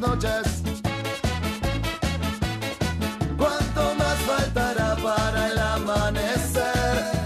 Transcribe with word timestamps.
noches. 0.00 0.62
¿Cuánto 3.36 3.94
más 3.96 4.18
faltará 4.20 4.96
para 4.96 5.52
el 5.52 5.58
amanecer? 5.58 7.20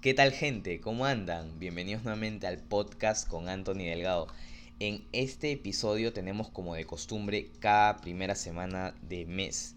¿Qué 0.00 0.14
tal 0.14 0.30
gente? 0.30 0.80
¿Cómo 0.80 1.04
andan? 1.04 1.58
Bienvenidos 1.58 2.04
nuevamente 2.04 2.46
al 2.46 2.58
podcast 2.58 3.28
con 3.28 3.48
Anthony 3.48 3.86
Delgado. 3.86 4.28
En 4.78 5.04
este 5.10 5.50
episodio 5.50 6.12
tenemos 6.12 6.48
como 6.48 6.76
de 6.76 6.84
costumbre 6.84 7.50
cada 7.58 7.96
primera 7.96 8.36
semana 8.36 8.94
de 9.02 9.26
mes 9.26 9.74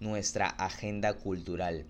nuestra 0.00 0.48
agenda 0.48 1.12
cultural. 1.14 1.86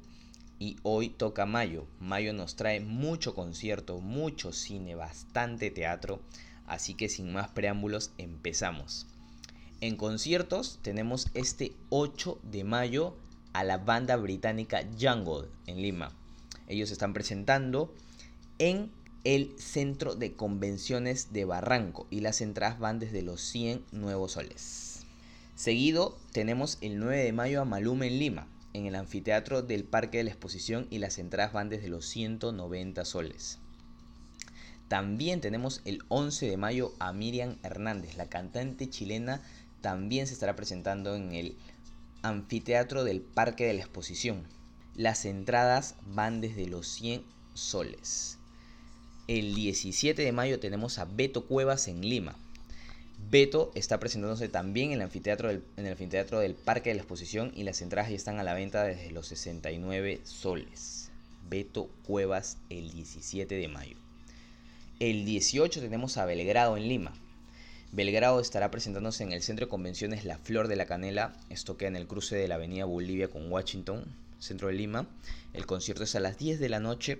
Y 0.58 0.76
hoy 0.82 1.08
toca 1.08 1.46
mayo. 1.46 1.86
Mayo 2.00 2.32
nos 2.32 2.56
trae 2.56 2.80
mucho 2.80 3.34
concierto, 3.34 4.00
mucho 4.00 4.52
cine, 4.52 4.94
bastante 4.94 5.70
teatro. 5.70 6.20
Así 6.66 6.94
que 6.94 7.08
sin 7.08 7.32
más 7.32 7.48
preámbulos 7.48 8.12
empezamos. 8.18 9.06
En 9.80 9.96
conciertos 9.96 10.80
tenemos 10.82 11.28
este 11.34 11.72
8 11.90 12.40
de 12.42 12.64
mayo 12.64 13.14
a 13.52 13.62
la 13.62 13.78
banda 13.78 14.16
británica 14.16 14.84
Jungle 15.00 15.48
en 15.66 15.80
Lima. 15.80 16.12
Ellos 16.66 16.90
están 16.90 17.12
presentando 17.12 17.94
en 18.58 18.90
el 19.24 19.54
Centro 19.58 20.14
de 20.14 20.34
Convenciones 20.34 21.32
de 21.32 21.44
Barranco 21.44 22.06
y 22.10 22.20
las 22.20 22.40
entradas 22.40 22.78
van 22.78 22.98
desde 22.98 23.22
los 23.22 23.40
100 23.40 23.84
nuevos 23.92 24.32
soles. 24.32 25.00
Seguido 25.54 26.18
tenemos 26.32 26.78
el 26.80 26.98
9 26.98 27.22
de 27.22 27.32
mayo 27.32 27.62
a 27.62 27.64
Maluma 27.64 28.06
en 28.06 28.18
Lima, 28.18 28.46
en 28.72 28.86
el 28.86 28.94
anfiteatro 28.94 29.62
del 29.62 29.84
Parque 29.84 30.18
de 30.18 30.24
la 30.24 30.30
Exposición 30.30 30.86
y 30.90 30.98
las 30.98 31.18
entradas 31.18 31.52
van 31.52 31.68
desde 31.68 31.88
los 31.88 32.06
190 32.06 33.04
soles. 33.04 33.58
También 34.88 35.40
tenemos 35.40 35.82
el 35.84 36.02
11 36.08 36.48
de 36.48 36.56
mayo 36.56 36.94
a 36.98 37.12
Miriam 37.12 37.56
Hernández, 37.62 38.16
la 38.16 38.28
cantante 38.28 38.88
chilena, 38.88 39.42
también 39.80 40.26
se 40.26 40.32
estará 40.32 40.56
presentando 40.56 41.14
en 41.14 41.32
el 41.32 41.56
anfiteatro 42.22 43.04
del 43.04 43.20
Parque 43.20 43.66
de 43.66 43.74
la 43.74 43.80
Exposición. 43.80 44.44
Las 44.94 45.24
entradas 45.24 45.94
van 46.06 46.40
desde 46.40 46.66
los 46.66 46.88
100 46.88 47.22
soles. 47.54 48.38
El 49.28 49.54
17 49.54 50.22
de 50.22 50.32
mayo 50.32 50.58
tenemos 50.58 50.98
a 50.98 51.04
Beto 51.04 51.46
Cuevas 51.46 51.86
en 51.86 52.00
Lima. 52.00 52.34
Beto 53.30 53.72
está 53.74 54.00
presentándose 54.00 54.48
también 54.48 54.92
en 54.92 55.00
el, 55.00 55.02
anfiteatro 55.02 56.40
del, 56.40 56.54
Parque 56.54 56.88
de 56.88 56.94
la 56.94 57.02
Exposición 57.02 57.52
y 57.54 57.64
las 57.64 57.82
entradas 57.82 58.08
ya 58.08 58.16
están 58.16 58.38
a 58.38 58.42
la 58.42 58.54
venta 58.54 58.84
desde 58.84 59.10
los 59.10 59.26
69 59.26 60.20
soles. 60.24 61.10
Beto 61.50 61.90
Cuevas 62.06 62.56
el 62.70 62.90
17 62.90 63.54
de 63.54 63.68
mayo. 63.68 63.96
El 64.98 65.26
18 65.26 65.80
tenemos 65.80 66.16
a 66.16 66.24
Belgrado 66.24 66.78
en 66.78 66.88
Lima. 66.88 67.12
Belgrado 67.92 68.40
estará 68.40 68.70
presentándose 68.70 69.24
en 69.24 69.32
el 69.32 69.42
Centro 69.42 69.66
de 69.66 69.70
Convenciones 69.70 70.24
La 70.24 70.38
Flor 70.38 70.66
de 70.66 70.76
la 70.76 70.86
Canela. 70.86 71.36
Esto 71.50 71.76
queda 71.76 71.88
en 71.88 71.96
el 71.96 72.06
cruce 72.06 72.34
de 72.34 72.48
la 72.48 72.54
Avenida 72.54 72.86
Bolivia 72.86 73.28
con 73.28 73.52
Washington, 73.52 74.06
centro 74.38 74.68
de 74.68 74.74
Lima. 74.74 75.06
El 75.52 75.66
concierto 75.66 76.04
es 76.04 76.14
a 76.14 76.20
las 76.20 76.38
10 76.38 76.60
de 76.60 76.68
la 76.70 76.80
noche. 76.80 77.18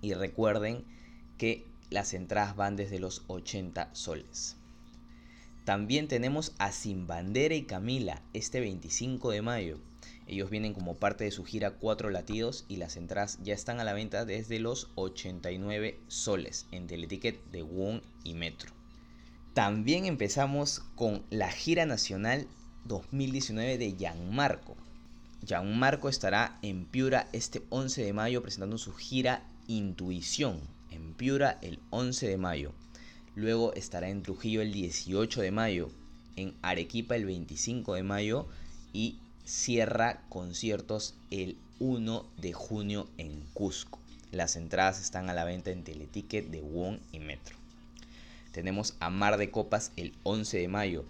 Y 0.00 0.14
recuerden 0.14 0.84
que 1.36 1.66
las 1.90 2.14
entradas 2.14 2.56
van 2.56 2.76
desde 2.76 2.98
los 2.98 3.24
80 3.26 3.90
soles. 3.92 4.56
También 5.64 6.08
tenemos 6.08 6.54
a 6.58 6.72
Sin 6.72 7.06
Bandera 7.06 7.54
y 7.54 7.62
Camila 7.62 8.20
este 8.32 8.58
25 8.58 9.30
de 9.30 9.42
mayo. 9.42 9.78
Ellos 10.26 10.50
vienen 10.50 10.74
como 10.74 10.96
parte 10.96 11.22
de 11.22 11.30
su 11.30 11.44
gira 11.44 11.72
Cuatro 11.72 12.10
Latidos 12.10 12.64
y 12.66 12.76
las 12.76 12.96
entradas 12.96 13.38
ya 13.44 13.54
están 13.54 13.78
a 13.78 13.84
la 13.84 13.92
venta 13.92 14.24
desde 14.24 14.58
los 14.58 14.90
89 14.96 16.00
soles 16.08 16.66
en 16.72 16.88
Teleticket 16.88 17.44
de 17.52 17.62
WON 17.62 18.02
y 18.24 18.34
Metro. 18.34 18.72
También 19.54 20.04
empezamos 20.04 20.80
con 20.96 21.22
la 21.30 21.50
gira 21.50 21.86
nacional 21.86 22.48
2019 22.86 23.78
de 23.78 23.92
Gianmarco. 23.92 24.76
Gianmarco 25.46 26.08
estará 26.08 26.58
en 26.62 26.86
Piura 26.86 27.28
este 27.32 27.62
11 27.68 28.02
de 28.02 28.12
mayo 28.12 28.42
presentando 28.42 28.78
su 28.78 28.92
gira 28.94 29.46
Intuición 29.68 30.60
en 30.90 31.14
Piura 31.14 31.58
el 31.62 31.78
11 31.90 32.26
de 32.26 32.36
mayo. 32.36 32.72
Luego 33.34 33.72
estará 33.74 34.10
en 34.10 34.22
Trujillo 34.22 34.60
el 34.60 34.72
18 34.72 35.40
de 35.40 35.50
mayo, 35.50 35.90
en 36.36 36.54
Arequipa 36.60 37.16
el 37.16 37.24
25 37.24 37.94
de 37.94 38.02
mayo 38.02 38.46
y 38.92 39.18
cierra 39.44 40.22
conciertos 40.28 41.14
el 41.30 41.56
1 41.78 42.26
de 42.36 42.52
junio 42.52 43.08
en 43.16 43.42
Cusco. 43.54 43.98
Las 44.30 44.56
entradas 44.56 45.00
están 45.00 45.30
a 45.30 45.34
la 45.34 45.44
venta 45.44 45.70
en 45.70 45.82
Teleticket 45.82 46.48
de 46.48 46.60
WON 46.60 47.00
y 47.10 47.20
Metro. 47.20 47.56
Tenemos 48.52 48.94
a 49.00 49.08
Mar 49.08 49.38
de 49.38 49.50
Copas 49.50 49.92
el 49.96 50.12
11 50.24 50.58
de 50.58 50.68
mayo 50.68 51.04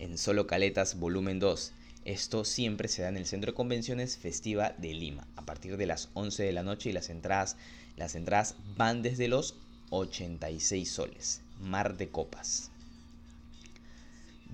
en 0.00 0.18
Solo 0.18 0.46
Caletas 0.48 0.98
Volumen 0.98 1.38
2. 1.38 1.72
Esto 2.04 2.44
siempre 2.44 2.88
se 2.88 3.02
da 3.02 3.08
en 3.08 3.16
el 3.16 3.26
Centro 3.26 3.52
de 3.52 3.56
Convenciones 3.56 4.16
Festiva 4.16 4.74
de 4.78 4.94
Lima 4.94 5.26
a 5.36 5.44
partir 5.44 5.76
de 5.76 5.86
las 5.86 6.08
11 6.14 6.42
de 6.42 6.52
la 6.52 6.62
noche 6.62 6.90
y 6.90 6.92
las 6.92 7.08
entradas, 7.08 7.56
las 7.96 8.16
entradas 8.16 8.56
van 8.76 9.02
desde 9.02 9.28
los 9.28 9.54
86 9.90 10.90
soles. 10.90 11.42
Mar 11.60 11.96
de 11.96 12.08
Copas. 12.08 12.70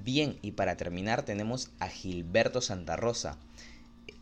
Bien, 0.05 0.39
y 0.43 0.53
para 0.53 0.77
terminar 0.77 1.25
tenemos 1.25 1.71
a 1.79 1.89
Gilberto 1.89 2.61
Santa 2.61 2.97
Rosa, 2.97 3.39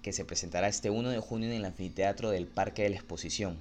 que 0.03 0.13
se 0.13 0.25
presentará 0.25 0.69
este 0.69 0.91
1 0.91 1.11
de 1.11 1.19
junio 1.19 1.49
en 1.49 1.57
el 1.57 1.65
anfiteatro 1.65 2.31
del 2.31 2.47
Parque 2.47 2.83
de 2.83 2.91
la 2.91 2.97
Exposición. 2.97 3.59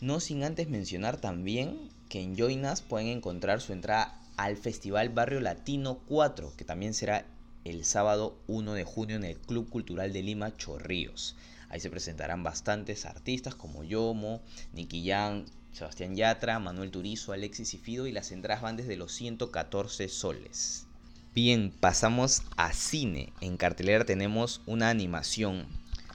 No 0.00 0.20
sin 0.20 0.44
antes 0.44 0.68
mencionar 0.68 1.18
también 1.18 1.88
que 2.08 2.20
en 2.20 2.36
Joinas 2.36 2.82
pueden 2.82 3.08
encontrar 3.08 3.60
su 3.60 3.72
entrada 3.72 4.20
al 4.36 4.56
Festival 4.56 5.08
Barrio 5.08 5.40
Latino 5.40 6.00
4, 6.06 6.52
que 6.56 6.64
también 6.64 6.92
será 6.92 7.24
el 7.64 7.84
sábado 7.84 8.36
1 8.46 8.74
de 8.74 8.84
junio 8.84 9.16
en 9.16 9.24
el 9.24 9.38
Club 9.38 9.68
Cultural 9.68 10.12
de 10.12 10.22
Lima 10.22 10.56
Chorrillos. 10.56 11.34
Ahí 11.68 11.80
se 11.80 11.90
presentarán 11.90 12.42
bastantes 12.42 13.06
artistas 13.06 13.54
como 13.54 13.82
Yomo, 13.82 14.40
Nicky 14.72 15.02
Yang, 15.02 15.46
Sebastián 15.76 16.16
Yatra, 16.16 16.58
Manuel 16.58 16.90
Turizo, 16.90 17.34
Alexis 17.34 17.74
y 17.74 17.76
Fido 17.76 18.06
y 18.06 18.12
las 18.12 18.32
entradas 18.32 18.62
van 18.62 18.78
desde 18.78 18.96
los 18.96 19.12
114 19.12 20.08
soles. 20.08 20.86
Bien, 21.34 21.70
pasamos 21.70 22.44
a 22.56 22.72
cine. 22.72 23.34
En 23.42 23.58
cartelera 23.58 24.06
tenemos 24.06 24.62
una 24.64 24.88
animación 24.88 25.66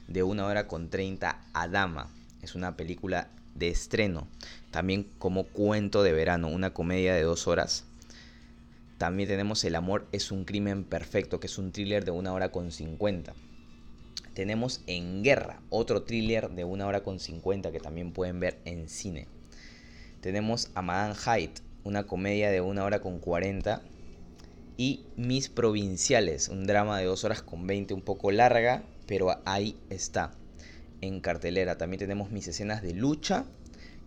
de 0.08 0.24
una 0.24 0.48
hora 0.48 0.68
con 0.68 0.90
30 0.90 1.40
Adama. 1.54 2.10
Es 2.42 2.56
una 2.56 2.76
película 2.76 3.30
de 3.54 3.68
estreno. 3.68 4.28
También 4.72 5.08
como 5.20 5.44
cuento 5.44 6.02
de 6.02 6.14
verano, 6.14 6.48
una 6.48 6.74
comedia 6.74 7.14
de 7.14 7.22
dos 7.22 7.48
horas. 7.48 7.86
También 8.98 9.30
tenemos 9.30 9.64
El 9.64 9.76
amor 9.76 10.08
es 10.12 10.32
un 10.32 10.44
crimen 10.44 10.86
perfecto, 10.86 11.40
que 11.40 11.46
es 11.46 11.60
un 11.60 11.72
thriller 11.72 12.04
de 12.04 12.10
una 12.10 12.34
hora 12.34 12.50
con 12.50 12.72
50. 12.72 13.36
Tenemos 14.34 14.82
En 14.88 15.22
Guerra, 15.22 15.62
otro 15.70 16.02
thriller 16.02 16.50
de 16.50 16.64
una 16.64 16.88
hora 16.88 17.04
con 17.04 17.20
50 17.20 17.72
que 17.72 17.80
también 17.80 18.12
pueden 18.12 18.40
ver 18.40 18.60
en 18.66 18.90
cine. 18.90 19.28
Tenemos 20.22 20.70
a 20.76 20.84
Madame 20.84 21.16
Hyde, 21.16 21.56
una 21.84 22.04
comedia 22.06 22.52
de 22.52 22.62
una 22.62 22.84
hora 22.84 23.02
con 23.02 23.18
40. 23.18 23.82
Y 24.78 25.06
Mis 25.16 25.50
Provinciales, 25.50 26.48
un 26.48 26.68
drama 26.68 27.00
de 27.00 27.06
dos 27.06 27.24
horas 27.24 27.42
con 27.42 27.66
20, 27.66 27.96
un 27.96 28.04
poco 28.04 28.32
larga, 28.32 28.84
pero 29.08 29.36
ahí 29.46 29.76
está 29.90 30.32
en 31.02 31.22
cartelera. 31.22 31.80
También 31.80 32.00
tenemos 32.00 32.30
mis 32.30 32.48
escenas 32.48 32.84
de 32.84 32.94
lucha, 32.94 33.46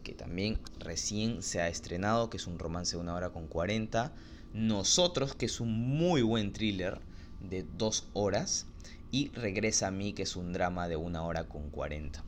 que 0.05 0.12
también 0.12 0.61
recién 0.78 1.43
se 1.43 1.61
ha 1.61 1.66
estrenado, 1.66 2.31
que 2.31 2.37
es 2.37 2.46
un 2.46 2.61
romance 2.61 2.96
de 2.96 3.02
una 3.02 3.14
hora 3.14 3.31
con 3.31 3.49
40. 3.49 4.12
Nosotros, 4.52 5.34
que 5.34 5.46
es 5.46 5.58
un 5.58 5.72
muy 5.72 6.22
buen 6.22 6.52
thriller 6.52 7.00
de 7.40 7.64
dos 7.76 8.08
horas. 8.12 8.66
Y 9.11 9.31
Regresa 9.31 9.88
a 9.88 9.90
mí, 9.90 10.12
que 10.12 10.22
es 10.22 10.37
un 10.37 10.52
drama 10.52 10.87
de 10.87 10.96
una 10.96 11.25
hora 11.25 11.49
con 11.49 11.70
40. 11.70 12.22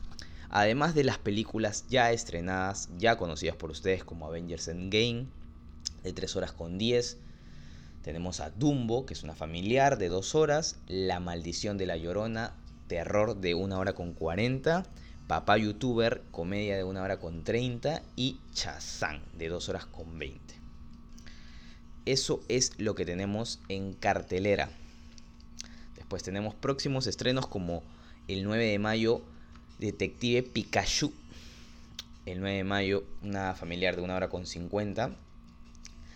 Además 0.49 0.95
de 0.95 1.03
las 1.03 1.17
películas 1.17 1.85
ya 1.89 2.11
estrenadas, 2.11 2.89
ya 2.97 3.17
conocidas 3.17 3.55
por 3.55 3.71
ustedes 3.71 4.03
como 4.03 4.25
Avengers 4.27 4.67
Endgame, 4.67 5.27
de 6.03 6.13
3 6.13 6.35
horas 6.35 6.51
con 6.53 6.77
10. 6.77 7.17
Tenemos 8.01 8.39
a 8.39 8.49
Dumbo, 8.51 9.05
que 9.05 9.13
es 9.13 9.23
una 9.23 9.35
familiar 9.35 9.97
de 9.97 10.09
2 10.09 10.35
horas. 10.35 10.77
La 10.87 11.19
maldición 11.19 11.77
de 11.77 11.85
la 11.85 11.97
llorona, 11.97 12.53
terror 12.87 13.35
de 13.35 13.53
una 13.53 13.77
hora 13.77 13.93
con 13.93 14.13
40, 14.13 14.83
Papá 15.27 15.57
Youtuber, 15.57 16.23
comedia 16.31 16.77
de 16.77 16.85
una 16.85 17.01
hora 17.03 17.19
con 17.19 17.43
30 17.43 18.01
y 18.15 18.39
Chazán 18.53 19.21
de 19.37 19.49
2 19.49 19.67
horas 19.67 19.85
con 19.85 20.17
20. 20.17 20.55
Eso 22.05 22.39
es 22.47 22.79
lo 22.79 22.95
que 22.95 23.05
tenemos 23.05 23.59
en 23.67 23.91
cartelera. 23.91 24.69
Después 25.95 26.23
tenemos 26.23 26.55
próximos 26.55 27.05
estrenos 27.07 27.47
como 27.47 27.83
el 28.29 28.45
9 28.45 28.65
de 28.65 28.79
mayo, 28.79 29.21
Detective 29.79 30.43
Pikachu. 30.43 31.13
El 32.25 32.39
9 32.39 32.57
de 32.57 32.63
mayo, 32.63 33.03
una 33.23 33.53
familiar 33.53 33.95
de 33.95 34.01
una 34.01 34.15
hora 34.15 34.29
con 34.29 34.45
50. 34.45 35.15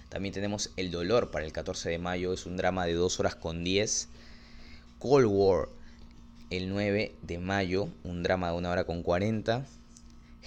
También 0.09 0.33
tenemos 0.33 0.71
El 0.77 0.91
Dolor 0.91 1.31
para 1.31 1.45
el 1.45 1.53
14 1.53 1.89
de 1.89 1.99
mayo, 1.99 2.33
es 2.33 2.45
un 2.45 2.57
drama 2.57 2.85
de 2.85 2.93
2 2.93 3.19
horas 3.19 3.35
con 3.35 3.63
10. 3.63 4.09
Cold 4.99 5.27
War 5.27 5.69
el 6.49 6.69
9 6.69 7.15
de 7.21 7.39
mayo, 7.39 7.87
un 8.03 8.23
drama 8.23 8.51
de 8.51 8.57
una 8.57 8.71
hora 8.71 8.83
con 8.83 9.03
40. 9.03 9.65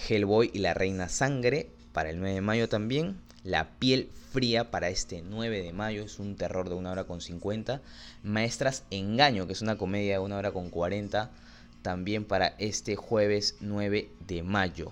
Hellboy 0.09 0.51
y 0.53 0.59
la 0.59 0.75
Reina 0.75 1.09
Sangre 1.09 1.71
para 1.93 2.11
el 2.11 2.19
9 2.19 2.35
de 2.35 2.41
mayo 2.41 2.69
también. 2.69 3.17
La 3.43 3.71
piel 3.79 4.11
fría 4.33 4.71
para 4.71 4.89
este 4.89 5.23
9 5.23 5.63
de 5.63 5.73
mayo 5.73 6.03
es 6.03 6.19
un 6.19 6.37
terror 6.37 6.69
de 6.69 6.75
una 6.75 6.91
hora 6.91 7.05
con 7.05 7.21
50. 7.21 7.81
Maestras 8.23 8.85
Engaño, 8.91 9.47
que 9.47 9.53
es 9.53 9.63
una 9.63 9.79
comedia 9.79 10.15
de 10.15 10.19
una 10.19 10.37
hora 10.37 10.51
con 10.51 10.69
40, 10.69 11.31
también 11.85 12.25
para 12.25 12.55
este 12.59 12.97
jueves 12.97 13.59
9 13.61 14.11
de 14.27 14.43
mayo. 14.43 14.91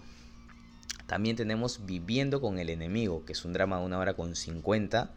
También 1.07 1.37
tenemos 1.37 1.87
Viviendo 1.87 2.43
con 2.43 2.59
el 2.59 2.69
enemigo, 2.69 3.25
que 3.25 3.33
es 3.33 3.47
un 3.47 3.55
drama 3.55 3.79
de 3.79 3.87
una 3.87 3.99
hora 3.99 4.13
con 4.13 4.37
50. 4.37 5.11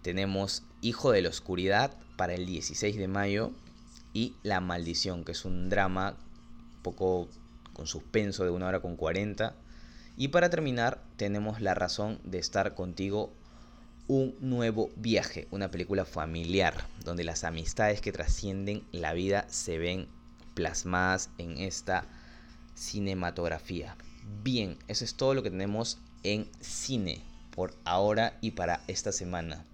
Tenemos 0.00 0.62
Hijo 0.80 1.12
de 1.12 1.20
la 1.20 1.28
Oscuridad 1.28 1.94
para 2.16 2.32
el 2.32 2.46
16 2.46 2.96
de 2.96 3.08
mayo. 3.08 3.52
Y 4.14 4.36
La 4.42 4.62
Maldición, 4.62 5.26
que 5.26 5.32
es 5.32 5.44
un 5.44 5.68
drama 5.68 6.16
un 6.76 6.82
poco 6.82 7.28
con 7.74 7.86
suspenso 7.86 8.44
de 8.44 8.50
una 8.50 8.66
hora 8.66 8.80
con 8.80 8.96
40. 8.96 9.54
Y 10.16 10.28
para 10.28 10.48
terminar, 10.48 11.02
tenemos 11.18 11.60
La 11.60 11.74
razón 11.74 12.20
de 12.24 12.38
estar 12.38 12.74
contigo 12.74 13.34
un 14.08 14.34
nuevo 14.40 14.88
viaje, 14.96 15.46
una 15.50 15.70
película 15.70 16.06
familiar, 16.06 16.86
donde 17.04 17.22
las 17.22 17.44
amistades 17.44 18.00
que 18.00 18.12
trascienden 18.12 18.82
la 18.92 19.12
vida 19.12 19.44
se 19.50 19.76
ven 19.76 20.08
plasmadas 20.54 21.30
en 21.38 21.58
esta 21.58 22.06
cinematografía. 22.74 23.96
Bien, 24.42 24.78
eso 24.88 25.04
es 25.04 25.14
todo 25.14 25.34
lo 25.34 25.42
que 25.42 25.50
tenemos 25.50 25.98
en 26.22 26.48
cine 26.60 27.22
por 27.50 27.74
ahora 27.84 28.38
y 28.40 28.52
para 28.52 28.80
esta 28.88 29.12
semana. 29.12 29.64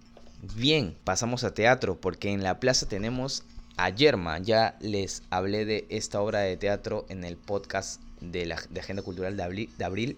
Bien, 0.55 0.97
pasamos 1.03 1.43
a 1.43 1.53
teatro 1.53 1.99
porque 1.99 2.31
en 2.31 2.43
la 2.43 2.59
plaza 2.59 2.87
tenemos 2.87 3.43
a 3.77 3.89
Yerma. 3.89 4.39
Ya 4.39 4.77
les 4.79 5.23
hablé 5.29 5.65
de 5.65 5.85
esta 5.89 6.21
obra 6.21 6.39
de 6.39 6.57
teatro 6.57 7.05
en 7.09 7.23
el 7.23 7.37
podcast 7.37 8.01
de 8.19 8.45
la 8.45 8.55
Agenda 8.55 9.03
Cultural 9.03 9.37
de 9.37 9.85
abril. 9.85 10.17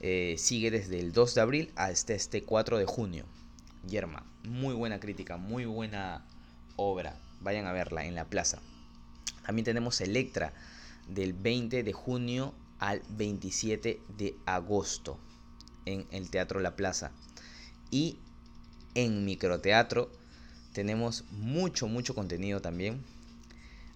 Eh, 0.00 0.36
sigue 0.38 0.70
desde 0.70 0.98
el 0.98 1.12
2 1.12 1.34
de 1.34 1.40
abril 1.42 1.72
hasta 1.76 2.14
este 2.14 2.42
4 2.42 2.78
de 2.78 2.86
junio. 2.86 3.24
Yerma. 3.86 4.24
Muy 4.44 4.74
buena 4.74 4.98
crítica, 4.98 5.36
muy 5.36 5.66
buena 5.66 6.24
obra. 6.76 7.16
Vayan 7.40 7.66
a 7.66 7.72
verla 7.72 8.04
en 8.06 8.14
la 8.14 8.24
plaza. 8.24 8.60
También 9.50 9.64
tenemos 9.64 10.00
Electra 10.00 10.52
del 11.08 11.32
20 11.32 11.82
de 11.82 11.92
junio 11.92 12.54
al 12.78 13.02
27 13.08 14.00
de 14.16 14.36
agosto 14.46 15.18
en 15.86 16.06
el 16.12 16.30
Teatro 16.30 16.60
La 16.60 16.76
Plaza. 16.76 17.10
Y 17.90 18.20
en 18.94 19.24
Microteatro 19.24 20.12
tenemos 20.72 21.24
mucho, 21.32 21.88
mucho 21.88 22.14
contenido 22.14 22.62
también. 22.62 23.02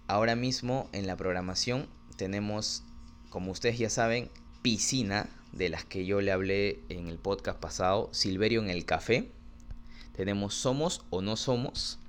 Ahora 0.07 0.35
mismo 0.35 0.89
en 0.91 1.07
la 1.07 1.15
programación 1.15 1.87
tenemos, 2.17 2.83
como 3.29 3.53
ustedes 3.53 3.77
ya 3.77 3.89
saben, 3.89 4.29
Piscina, 4.61 5.29
de 5.53 5.69
las 5.69 5.85
que 5.85 6.05
yo 6.05 6.19
le 6.19 6.33
hablé 6.33 6.81
en 6.89 7.07
el 7.07 7.17
podcast 7.17 7.61
pasado, 7.61 8.09
Silverio 8.11 8.61
en 8.61 8.69
el 8.69 8.83
Café, 8.83 9.31
tenemos 10.17 10.53
Somos 10.53 11.05
o 11.11 11.21
No 11.21 11.37
Somos. 11.37 11.99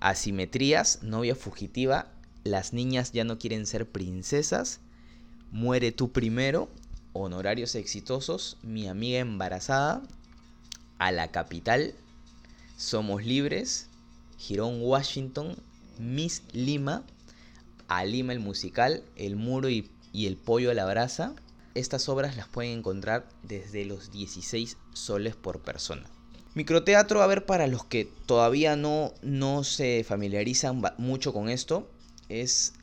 Asimetrías, 0.00 1.02
novia 1.02 1.34
fugitiva. 1.34 2.13
Las 2.44 2.74
niñas 2.74 3.12
ya 3.12 3.24
no 3.24 3.38
quieren 3.38 3.64
ser 3.64 3.88
princesas. 3.88 4.80
Muere 5.50 5.92
tú 5.92 6.12
primero. 6.12 6.68
Honorarios 7.14 7.74
exitosos. 7.74 8.58
Mi 8.62 8.86
amiga 8.86 9.18
embarazada. 9.18 10.02
A 10.98 11.10
la 11.10 11.28
capital. 11.28 11.94
Somos 12.76 13.24
libres. 13.24 13.88
Girón 14.36 14.82
Washington. 14.82 15.56
Miss 15.98 16.42
Lima. 16.52 17.02
A 17.88 18.04
Lima 18.04 18.34
el 18.34 18.40
musical. 18.40 19.02
El 19.16 19.36
muro 19.36 19.70
y, 19.70 19.90
y 20.12 20.26
el 20.26 20.36
pollo 20.36 20.70
a 20.70 20.74
la 20.74 20.84
brasa. 20.84 21.34
Estas 21.74 22.10
obras 22.10 22.36
las 22.36 22.46
pueden 22.46 22.78
encontrar 22.78 23.26
desde 23.42 23.86
los 23.86 24.12
16 24.12 24.76
soles 24.92 25.34
por 25.34 25.60
persona. 25.60 26.04
Microteatro, 26.54 27.22
a 27.22 27.26
ver, 27.26 27.46
para 27.46 27.66
los 27.66 27.84
que 27.84 28.04
todavía 28.26 28.76
no, 28.76 29.12
no 29.22 29.64
se 29.64 30.04
familiarizan 30.04 30.80
mucho 30.98 31.32
con 31.32 31.48
esto, 31.48 31.88
es, 32.28 32.74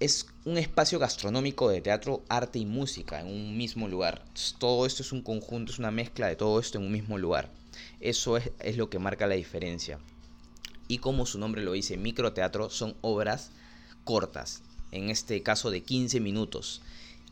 es 0.00 0.26
un 0.44 0.58
espacio 0.58 0.98
gastronómico 0.98 1.68
de 1.68 1.80
teatro, 1.80 2.22
arte 2.28 2.58
y 2.58 2.66
música 2.66 3.20
en 3.20 3.26
un 3.26 3.56
mismo 3.56 3.88
lugar. 3.88 4.24
Todo 4.58 4.86
esto 4.86 5.02
es 5.02 5.12
un 5.12 5.22
conjunto, 5.22 5.72
es 5.72 5.78
una 5.78 5.90
mezcla 5.90 6.26
de 6.26 6.36
todo 6.36 6.60
esto 6.60 6.78
en 6.78 6.84
un 6.84 6.92
mismo 6.92 7.18
lugar. 7.18 7.50
Eso 8.00 8.36
es, 8.36 8.50
es 8.60 8.76
lo 8.76 8.90
que 8.90 8.98
marca 8.98 9.26
la 9.26 9.34
diferencia. 9.34 9.98
Y 10.88 10.98
como 10.98 11.26
su 11.26 11.38
nombre 11.38 11.62
lo 11.62 11.72
dice, 11.72 11.96
microteatro 11.96 12.70
son 12.70 12.96
obras 13.00 13.52
cortas, 14.04 14.62
en 14.90 15.10
este 15.10 15.42
caso 15.42 15.70
de 15.70 15.82
15 15.82 16.20
minutos 16.20 16.82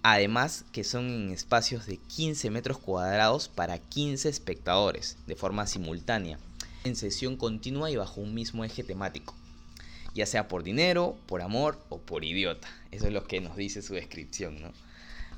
Además 0.02 0.64
que 0.70 0.84
son 0.84 1.10
en 1.10 1.30
espacios 1.30 1.86
de 1.86 1.96
15 1.96 2.50
metros 2.50 2.78
cuadrados 2.78 3.48
para 3.48 3.78
15 3.78 4.28
espectadores, 4.28 5.16
de 5.26 5.34
forma 5.34 5.66
simultánea, 5.66 6.38
en 6.84 6.94
sesión 6.94 7.36
continua 7.36 7.90
y 7.90 7.96
bajo 7.96 8.20
un 8.20 8.32
mismo 8.32 8.64
eje 8.64 8.84
temático, 8.84 9.34
ya 10.14 10.26
sea 10.26 10.48
por 10.48 10.62
dinero, 10.62 11.16
por 11.26 11.42
amor 11.42 11.78
o 11.88 11.98
por 11.98 12.24
idiota. 12.24 12.68
Eso 12.90 13.06
es 13.06 13.12
lo 13.12 13.24
que 13.24 13.40
nos 13.40 13.56
dice 13.56 13.82
su 13.82 13.94
descripción, 13.94 14.60
¿no? 14.60 14.72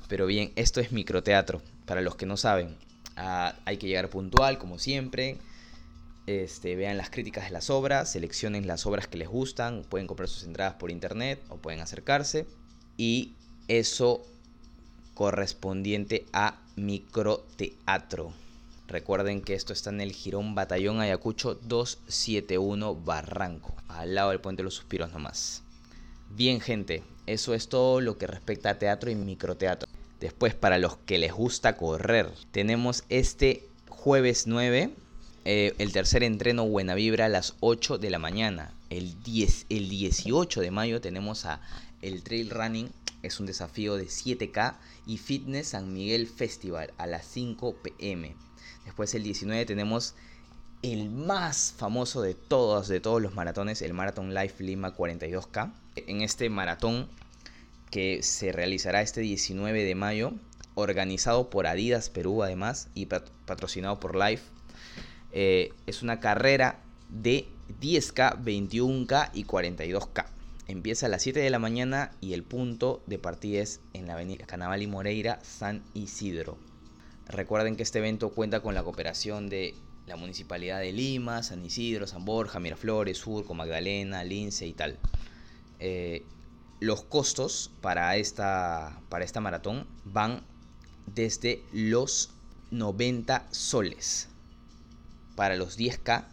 Pero 0.07 0.25
bien, 0.25 0.51
esto 0.55 0.81
es 0.81 0.91
microteatro. 0.91 1.61
Para 1.85 2.01
los 2.01 2.15
que 2.15 2.25
no 2.25 2.37
saben, 2.37 2.75
ah, 3.15 3.55
hay 3.65 3.77
que 3.77 3.87
llegar 3.87 4.09
puntual, 4.09 4.57
como 4.57 4.79
siempre. 4.79 5.37
Este, 6.27 6.75
vean 6.75 6.97
las 6.97 7.09
críticas 7.09 7.45
de 7.45 7.51
las 7.51 7.69
obras, 7.69 8.11
seleccionen 8.11 8.67
las 8.67 8.85
obras 8.85 9.07
que 9.07 9.17
les 9.17 9.27
gustan, 9.27 9.83
pueden 9.83 10.07
comprar 10.07 10.29
sus 10.29 10.43
entradas 10.43 10.75
por 10.75 10.91
internet 10.91 11.41
o 11.49 11.57
pueden 11.57 11.79
acercarse. 11.79 12.45
Y 12.97 13.33
eso 13.67 14.23
correspondiente 15.13 16.25
a 16.33 16.59
microteatro. 16.75 18.33
Recuerden 18.91 19.41
que 19.41 19.53
esto 19.53 19.71
está 19.71 19.89
en 19.89 20.01
el 20.01 20.11
Girón 20.11 20.53
Batallón 20.53 20.99
Ayacucho 20.99 21.55
271 21.55 22.93
Barranco, 22.93 23.73
al 23.87 24.15
lado 24.15 24.31
del 24.31 24.41
Puente 24.41 24.59
de 24.59 24.65
los 24.65 24.73
Suspiros 24.73 25.13
nomás. 25.13 25.63
Bien 26.29 26.59
gente, 26.59 27.01
eso 27.25 27.53
es 27.53 27.69
todo 27.69 28.01
lo 28.01 28.17
que 28.17 28.27
respecta 28.27 28.69
a 28.69 28.79
teatro 28.79 29.09
y 29.09 29.15
microteatro. 29.15 29.87
Después 30.19 30.55
para 30.55 30.77
los 30.77 30.97
que 30.97 31.19
les 31.19 31.31
gusta 31.31 31.77
correr, 31.77 32.29
tenemos 32.51 33.05
este 33.07 33.65
jueves 33.87 34.45
9 34.45 34.93
eh, 35.45 35.73
el 35.77 35.93
tercer 35.93 36.21
entreno 36.23 36.67
Buena 36.67 36.93
Vibra 36.93 37.27
a 37.27 37.29
las 37.29 37.55
8 37.61 37.97
de 37.97 38.09
la 38.09 38.19
mañana. 38.19 38.73
El, 38.89 39.23
10, 39.23 39.67
el 39.69 39.87
18 39.87 40.59
de 40.59 40.71
mayo 40.71 40.99
tenemos 40.99 41.45
a 41.45 41.61
el 42.01 42.23
Trail 42.23 42.49
Running 42.49 42.89
es 43.23 43.39
un 43.39 43.45
desafío 43.45 43.95
de 43.95 44.07
7K 44.07 44.75
y 45.05 45.17
Fitness 45.17 45.69
San 45.69 45.93
Miguel 45.93 46.27
Festival 46.27 46.91
a 46.97 47.07
las 47.07 47.25
5 47.25 47.75
pm. 47.81 48.35
Después 48.91 49.15
el 49.15 49.23
19 49.23 49.65
tenemos 49.65 50.15
el 50.81 51.09
más 51.09 51.73
famoso 51.77 52.21
de 52.21 52.33
todos, 52.33 52.89
de 52.89 52.99
todos 52.99 53.21
los 53.21 53.33
maratones, 53.33 53.81
el 53.81 53.93
Marathon 53.93 54.33
Life 54.33 54.61
Lima 54.61 54.93
42K. 54.93 55.71
En 55.95 56.19
este 56.19 56.49
maratón 56.49 57.07
que 57.89 58.21
se 58.21 58.51
realizará 58.51 59.01
este 59.01 59.21
19 59.21 59.85
de 59.85 59.95
mayo, 59.95 60.33
organizado 60.75 61.49
por 61.49 61.67
Adidas 61.67 62.09
Perú 62.09 62.43
además 62.43 62.89
y 62.93 63.05
patrocinado 63.05 64.01
por 64.01 64.17
Life, 64.17 64.43
eh, 65.31 65.71
es 65.87 66.03
una 66.03 66.19
carrera 66.19 66.81
de 67.07 67.47
10K, 67.79 68.43
21K 68.43 69.29
y 69.33 69.45
42K. 69.45 70.25
Empieza 70.67 71.05
a 71.05 71.09
las 71.09 71.21
7 71.21 71.39
de 71.39 71.49
la 71.49 71.59
mañana 71.59 72.11
y 72.19 72.33
el 72.33 72.43
punto 72.43 73.01
de 73.07 73.19
partida 73.19 73.61
es 73.61 73.79
en 73.93 74.07
la 74.07 74.15
avenida 74.15 74.45
Canaval 74.45 74.81
y 74.81 74.87
Moreira, 74.87 75.39
San 75.43 75.81
Isidro. 75.93 76.57
Recuerden 77.27 77.75
que 77.75 77.83
este 77.83 77.99
evento 77.99 78.29
cuenta 78.29 78.61
con 78.61 78.75
la 78.75 78.83
cooperación 78.83 79.49
de 79.49 79.75
la 80.07 80.15
Municipalidad 80.15 80.79
de 80.79 80.91
Lima, 80.91 81.43
San 81.43 81.63
Isidro, 81.65 82.07
San 82.07 82.25
Borja, 82.25 82.59
Miraflores, 82.59 83.17
Surco, 83.17 83.53
Magdalena, 83.53 84.23
Lince 84.23 84.67
y 84.67 84.73
tal. 84.73 84.97
Eh, 85.79 86.23
los 86.79 87.03
costos 87.03 87.71
para 87.81 88.15
esta, 88.17 88.99
para 89.09 89.23
esta 89.23 89.39
maratón 89.39 89.87
van 90.03 90.41
desde 91.05 91.63
los 91.71 92.31
90 92.71 93.47
soles 93.51 94.27
para 95.35 95.55
los 95.55 95.77
10K 95.77 96.25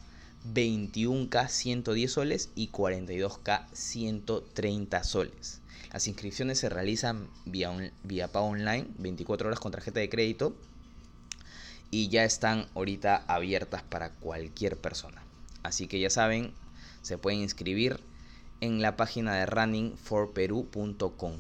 21K 0.53 1.49
110 1.49 2.13
soles 2.13 2.51
y 2.55 2.71
42K 2.71 3.67
130 3.73 5.05
soles. 5.05 5.61
Las 5.93 6.07
inscripciones 6.07 6.59
se 6.59 6.69
realizan 6.69 7.29
vía, 7.45 7.93
vía 8.05 8.29
pago 8.29 8.47
online, 8.47 8.87
24 8.99 9.49
horas 9.49 9.61
con 9.61 9.73
tarjeta 9.73 10.01
de 10.01 10.09
crédito 10.09 10.55
y 11.91 12.09
ya 12.09 12.25
están 12.25 12.67
ahorita 12.75 13.25
abiertas 13.27 13.83
para 13.83 14.11
cualquier 14.11 14.77
persona. 14.77 15.23
Así 15.63 15.87
que 15.87 16.01
ya 16.01 16.11
saben, 16.11 16.53
se 17.03 17.19
pueden 17.19 17.41
inscribir 17.41 18.01
en 18.61 18.83
la 18.83 18.97
página 18.97 19.35
de 19.35 19.47
runningforperu.com. 19.47 21.33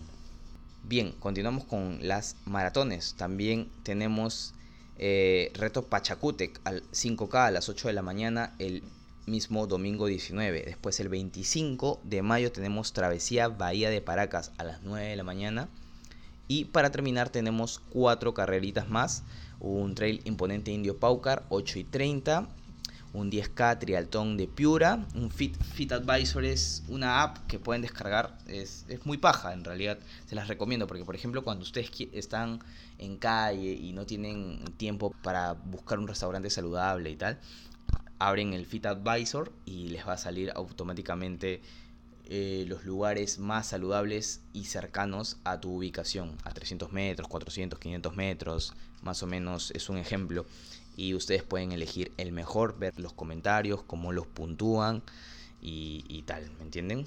Bien, 0.85 1.13
continuamos 1.13 1.65
con 1.65 1.99
las 2.07 2.37
maratones. 2.47 3.15
También 3.17 3.69
tenemos 3.83 4.55
eh, 4.97 5.53
reto 5.55 5.87
Pachacútec 5.87 6.61
al 6.65 6.83
5K 6.91 7.47
a 7.47 7.51
las 7.51 7.69
8 7.69 7.89
de 7.89 7.95
la 7.95 8.03
mañana 8.03 8.55
el 8.59 8.83
mismo 9.27 9.67
domingo 9.67 10.07
19. 10.07 10.63
Después 10.65 10.99
el 11.01 11.09
25 11.09 12.01
de 12.05 12.23
mayo 12.23 12.51
tenemos 12.51 12.93
Travesía 12.93 13.49
Bahía 13.49 13.91
de 13.91 14.01
Paracas 14.01 14.53
a 14.59 14.65
las 14.65 14.83
9 14.83 15.07
de 15.07 15.17
la 15.17 15.25
mañana. 15.25 15.69
Y 16.49 16.65
para 16.65 16.91
terminar 16.91 17.29
tenemos 17.29 17.81
cuatro 17.91 18.33
carreritas 18.33 18.89
más. 18.89 19.23
Un 19.61 19.95
trail 19.95 20.21
imponente 20.25 20.71
Indio 20.71 20.99
Paucar 20.99 21.45
8 21.49 21.79
y 21.81 21.85
30. 21.85 22.49
un 23.15 23.31
10K 23.31 23.79
triatlón 23.79 24.37
de 24.37 24.47
Piura. 24.47 25.07
Un 25.15 25.31
Fit, 25.31 25.57
Fit 25.63 25.93
Advisor 25.93 26.45
es 26.45 26.85
una 26.89 27.23
app 27.23 27.47
que 27.47 27.59
pueden 27.59 27.83
descargar. 27.83 28.39
Es, 28.47 28.85
es, 28.89 29.05
muy 29.07 29.19
paja, 29.19 29.53
en 29.53 29.65
realidad. 29.65 29.99
Se 30.27 30.35
las 30.35 30.49
recomiendo 30.49 30.87
porque, 30.87 31.05
por 31.05 31.15
ejemplo, 31.15 31.43
cuando 31.43 31.63
ustedes 31.63 31.91
están 32.13 32.61
en 32.99 33.17
calle 33.17 33.73
y 33.73 33.93
no 33.93 34.07
tienen 34.07 34.65
tiempo 34.77 35.15
para 35.23 35.55
buscar 35.55 35.99
un 35.99 36.07
restaurante 36.07 36.51
saludable 36.51 37.11
y 37.11 37.17
tal, 37.17 37.41
abren 38.19 38.53
el 38.53 38.67
Fit 38.67 38.87
Advisor 38.87 39.53
y 39.65 39.89
les 39.89 40.07
va 40.07 40.15
a 40.15 40.19
salir 40.19 40.51
automáticamente 40.55 41.63
eh, 42.31 42.67
los 42.69 42.85
lugares 42.85 43.39
más 43.39 43.69
saludables 43.69 44.43
y 44.53 44.67
cercanos 44.67 45.39
a 45.45 45.61
tu 45.61 45.75
ubicación, 45.75 46.37
a 46.45 46.53
300 46.53 46.93
metros, 46.93 47.27
400, 47.27 47.79
500 47.79 48.17
metros, 48.17 48.75
más 49.03 49.23
o 49.23 49.27
menos 49.27 49.71
es 49.71 49.89
un 49.89 49.97
ejemplo. 49.97 50.45
Y 50.95 51.15
ustedes 51.15 51.43
pueden 51.43 51.73
elegir 51.73 52.13
el 52.19 52.33
mejor, 52.33 52.79
ver 52.79 53.01
los 53.01 53.15
comentarios, 53.15 53.83
cómo 53.83 54.13
los 54.13 54.27
puntúan 54.27 55.03
y, 55.63 56.23
tal, 56.27 56.51
¿me 56.59 56.65
entienden? 56.65 57.07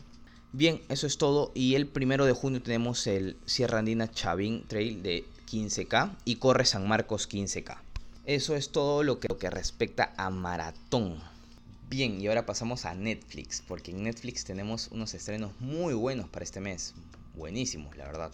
Bien, 0.53 0.81
eso 0.89 1.05
es 1.05 1.19
todo. 1.19 1.51
Y 1.53 1.75
el 1.75 1.85
primero 1.87 2.25
de 2.25 2.33
junio 2.33 2.61
tenemos 2.63 3.05
el 3.05 3.37
Sierra 3.45 3.77
Andina 3.77 4.09
Chavín 4.09 4.63
Trail 4.67 5.03
de 5.03 5.25
15K 5.51 6.15
y 6.25 6.37
Corre 6.37 6.65
San 6.65 6.87
Marcos 6.87 7.29
15K. 7.29 7.77
Eso 8.25 8.55
es 8.55 8.71
todo 8.71 9.03
lo 9.03 9.19
que, 9.19 9.27
lo 9.27 9.37
que 9.37 9.51
respecta 9.51 10.13
a 10.17 10.31
maratón. 10.31 11.21
Bien, 11.91 12.21
y 12.21 12.27
ahora 12.27 12.45
pasamos 12.45 12.85
a 12.85 12.95
Netflix, 12.95 13.61
porque 13.67 13.91
en 13.91 14.03
Netflix 14.03 14.45
tenemos 14.45 14.87
unos 14.93 15.13
estrenos 15.13 15.51
muy 15.59 15.93
buenos 15.93 16.29
para 16.29 16.45
este 16.45 16.61
mes. 16.61 16.93
Buenísimos, 17.35 17.97
la 17.97 18.05
verdad. 18.05 18.31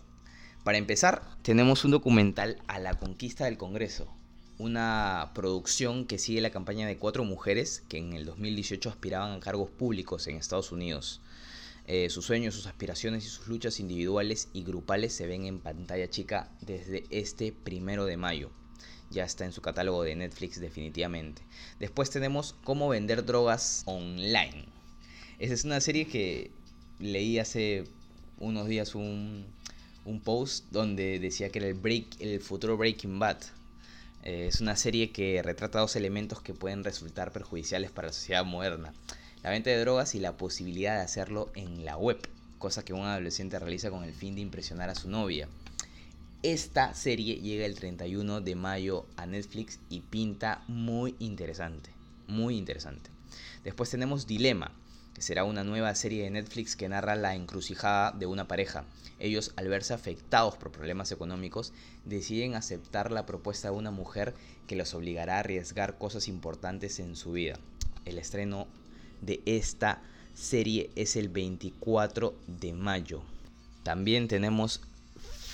Para 0.64 0.78
empezar, 0.78 1.24
tenemos 1.42 1.84
un 1.84 1.90
documental 1.90 2.62
a 2.68 2.78
la 2.78 3.00
conquista 3.00 3.46
del 3.46 3.58
Congreso. 3.58 4.14
Una 4.60 5.32
producción 5.34 6.06
que 6.06 6.20
sigue 6.20 6.40
la 6.40 6.52
campaña 6.52 6.86
de 6.86 7.00
cuatro 7.00 7.24
mujeres 7.24 7.84
que 7.90 7.98
en 7.98 8.14
el 8.14 8.26
2018 8.26 8.92
aspiraban 8.92 9.32
a 9.32 9.40
cargos 9.40 9.72
públicos 9.72 10.28
en 10.28 10.36
Estados 10.36 10.72
Unidos. 10.72 11.22
Eh, 11.88 12.12
sus 12.12 12.26
sueños, 12.26 12.54
sus 12.54 12.68
aspiraciones 12.68 13.26
y 13.26 13.30
sus 13.30 13.48
luchas 13.48 13.80
individuales 13.80 14.50
y 14.54 14.66
grupales 14.66 15.14
se 15.14 15.26
ven 15.26 15.46
en 15.46 15.62
pantalla 15.62 16.12
chica 16.12 16.52
desde 16.62 17.06
este 17.10 17.54
primero 17.54 18.06
de 18.06 18.18
mayo 18.18 18.52
ya 19.10 19.24
está 19.24 19.46
en 19.46 19.52
su 19.52 19.62
catálogo 19.62 20.04
de 20.04 20.16
Netflix 20.16 20.60
definitivamente. 20.60 21.42
Después 21.80 22.10
tenemos 22.10 22.56
Cómo 22.64 22.90
vender 22.90 23.26
drogas 23.26 23.84
online. 23.86 24.66
Esa 25.40 25.54
es 25.54 25.64
una 25.64 25.82
serie 25.82 26.08
que 26.08 26.52
leí 27.00 27.40
hace 27.40 27.86
unos 28.40 28.68
días 28.68 28.96
un, 28.96 29.46
post 30.24 30.66
donde 30.72 31.20
decía 31.20 31.50
que 31.50 31.60
era 31.60 31.68
el 31.68 32.42
futuro 32.42 32.78
Breaking 32.78 33.20
Bad. 33.20 33.38
Eh, 34.24 34.48
es 34.48 34.62
una 34.62 34.76
serie 34.76 35.12
que 35.12 35.42
retrata 35.44 35.80
dos 35.80 35.96
elementos 35.96 36.42
que 36.42 36.54
pueden 36.54 36.84
resultar 36.84 37.32
perjudiciales 37.32 37.92
para 37.92 38.08
la 38.08 38.14
sociedad 38.14 38.46
moderna. 38.46 38.94
La 39.44 39.52
venta 39.52 39.70
de 39.70 39.80
drogas 39.80 40.16
y 40.16 40.20
la 40.20 40.36
posibilidad 40.36 40.98
de 40.98 41.04
hacerlo 41.04 41.52
en 41.56 41.86
la 41.86 41.98
web, 41.98 42.18
cosa 42.58 42.84
que 42.84 42.94
un 42.94 43.06
adolescente 43.06 43.60
realiza 43.60 43.92
con 43.92 44.04
el 44.04 44.14
fin 44.14 44.36
de 44.36 44.42
impresionar 44.42 44.90
a 44.90 44.96
su 44.96 45.10
novia. 45.10 45.48
Esta 46.44 46.94
serie 46.94 47.42
llega 47.42 47.66
el 47.66 47.74
31 47.74 48.42
de 48.42 48.54
mayo 48.54 49.08
a 49.16 49.26
Netflix 49.26 49.80
y 49.90 50.02
pinta 50.02 50.64
muy 50.68 51.16
interesante, 51.18 51.90
muy 52.28 52.56
interesante. 52.56 53.10
Después 53.64 53.90
tenemos 53.90 54.28
Dilema, 54.28 54.72
que 55.16 55.24
será 55.24 55.44
una 55.46 55.64
nueva 55.64 55.96
serie 55.96 56.24
de 56.24 56.30
Netflix 56.30 56.76
que 56.76 56.90
narra 56.90 57.16
la 57.16 57.34
encrucijada 57.34 58.12
de 58.12 58.28
una 58.28 58.48
pareja. 58.48 58.86
Ellos, 59.18 59.52
al 59.56 59.68
verse 59.68 59.96
afectados 59.96 60.58
por 60.58 60.72
problemas 60.72 61.12
económicos, 61.12 61.74
deciden 62.06 62.54
aceptar 62.54 63.12
la 63.12 63.26
propuesta 63.26 63.72
de 63.72 63.76
una 63.76 63.90
mujer 63.90 64.36
que 64.68 64.76
los 64.76 64.94
obligará 64.94 65.38
a 65.38 65.40
arriesgar 65.40 65.98
cosas 65.98 66.28
importantes 66.28 67.00
en 67.00 67.16
su 67.16 67.32
vida. 67.32 67.58
El 68.06 68.20
estreno 68.20 68.68
de 69.22 69.42
esta 69.48 70.04
serie 70.36 70.92
es 70.96 71.16
el 71.16 71.30
24 71.30 72.36
de 72.46 72.74
mayo. 72.74 73.24
También 73.82 74.28
tenemos 74.28 74.82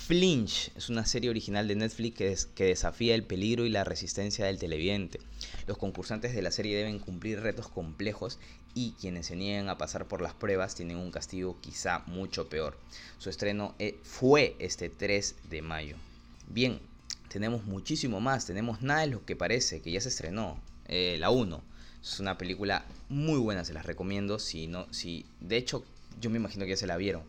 Flinch 0.06 0.70
es 0.76 0.90
una 0.90 1.06
serie 1.06 1.30
original 1.30 1.66
de 1.66 1.76
Netflix 1.76 2.44
que, 2.44 2.64
desafía 2.66 3.14
el 3.14 3.24
peligro 3.24 3.64
y 3.64 3.70
la 3.70 3.84
resistencia 3.84 4.44
del 4.44 4.58
televidente. 4.58 5.18
Los 5.66 5.78
concursantes 5.78 6.34
de 6.34 6.42
la 6.42 6.50
serie 6.50 6.76
deben 6.76 6.98
cumplir 6.98 7.40
retos 7.40 7.68
complejos 7.68 8.38
y 8.74 8.90
quienes 9.00 9.28
se 9.28 9.34
niegan 9.34 9.70
a 9.70 9.78
pasar 9.78 10.06
por 10.06 10.20
las 10.20 10.34
pruebas 10.34 10.74
tienen 10.74 10.98
un 10.98 11.10
castigo 11.10 11.58
quizá 11.62 12.00
mucho 12.00 12.50
peor. 12.50 12.78
Su 13.16 13.30
estreno 13.30 13.74
eh, 13.78 13.98
fue 14.02 14.56
este 14.58 14.90
3 14.90 15.36
de 15.48 15.62
mayo. 15.62 15.96
Bien, 16.50 16.80
tenemos 17.28 17.64
muchísimo 17.64 18.20
más. 18.20 18.44
Tenemos 18.44 18.82
Nada 18.82 19.00
de 19.00 19.06
lo 19.06 19.24
que 19.24 19.36
parece, 19.36 19.80
que 19.80 19.90
ya 19.90 20.02
se 20.02 20.10
estrenó. 20.10 20.60
Eh, 20.86 21.16
la 21.18 21.30
1. 21.30 21.62
Es 22.02 22.20
una 22.20 22.36
película 22.36 22.84
muy 23.08 23.38
buena, 23.38 23.64
se 23.64 23.72
las 23.72 23.86
recomiendo. 23.86 24.38
Si 24.38 24.66
no, 24.66 24.86
si, 24.92 25.24
de 25.40 25.56
hecho, 25.56 25.82
yo 26.20 26.28
me 26.28 26.36
imagino 26.36 26.66
que 26.66 26.72
ya 26.72 26.76
se 26.76 26.86
la 26.86 26.98
vieron 26.98 27.22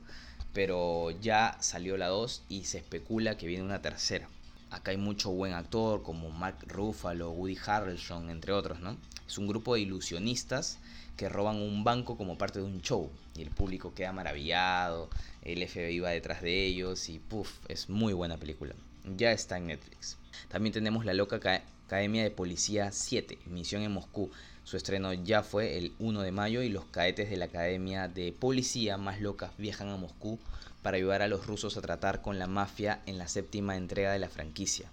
pero 0.55 1.11
ya 1.11 1.57
salió 1.59 1.97
la 1.97 2.07
2 2.07 2.43
y 2.47 2.63
se 2.63 2.77
especula 2.77 3.37
que 3.37 3.45
viene 3.45 3.65
una 3.65 3.81
tercera. 3.81 4.29
Acá 4.71 4.91
hay 4.91 4.97
mucho 4.97 5.29
buen 5.29 5.51
actor 5.51 6.01
como 6.01 6.29
Mark 6.29 6.55
Ruffalo, 6.65 7.29
Woody 7.31 7.57
Harrelson, 7.65 8.29
entre 8.29 8.53
otros, 8.53 8.79
¿no? 8.79 8.95
Es 9.27 9.37
un 9.37 9.47
grupo 9.47 9.75
de 9.75 9.81
ilusionistas 9.81 10.79
que 11.17 11.27
roban 11.27 11.57
un 11.57 11.83
banco 11.83 12.15
como 12.15 12.37
parte 12.37 12.59
de 12.59 12.65
un 12.65 12.81
show 12.81 13.11
y 13.35 13.41
el 13.41 13.49
público 13.49 13.93
queda 13.93 14.13
maravillado, 14.13 15.09
el 15.41 15.67
FBI 15.67 15.99
va 15.99 16.11
detrás 16.11 16.41
de 16.41 16.65
ellos 16.65 17.09
y 17.09 17.19
puff, 17.19 17.51
es 17.67 17.89
muy 17.89 18.13
buena 18.13 18.37
película. 18.37 18.73
Ya 19.17 19.33
está 19.33 19.57
en 19.57 19.67
Netflix. 19.67 20.17
También 20.47 20.71
tenemos 20.71 21.03
La 21.03 21.13
Loca 21.13 21.41
Academia 21.85 22.23
de 22.23 22.31
Policía 22.31 22.91
7, 22.91 23.37
Misión 23.45 23.83
en 23.83 23.91
Moscú. 23.91 24.31
Su 24.63 24.75
estreno 24.75 25.13
ya 25.13 25.43
fue 25.43 25.77
el 25.77 25.93
1 25.99 26.23
de 26.23 26.31
mayo 26.31 26.63
y 26.63 26.69
los 26.69 26.85
cadetes 26.85 27.29
de 27.29 27.37
la 27.37 27.45
Academia 27.45 28.07
de 28.07 28.31
Policía 28.31 28.97
más 28.97 29.21
locas 29.21 29.51
viajan 29.59 29.89
a 29.89 29.97
Moscú 29.97 30.39
para 30.81 30.97
ayudar 30.97 31.21
a 31.21 31.27
los 31.27 31.45
rusos 31.45 31.77
a 31.77 31.81
tratar 31.81 32.23
con 32.23 32.39
la 32.39 32.47
mafia 32.47 33.01
en 33.05 33.19
la 33.19 33.27
séptima 33.27 33.77
entrega 33.77 34.11
de 34.11 34.17
la 34.17 34.29
franquicia. 34.29 34.89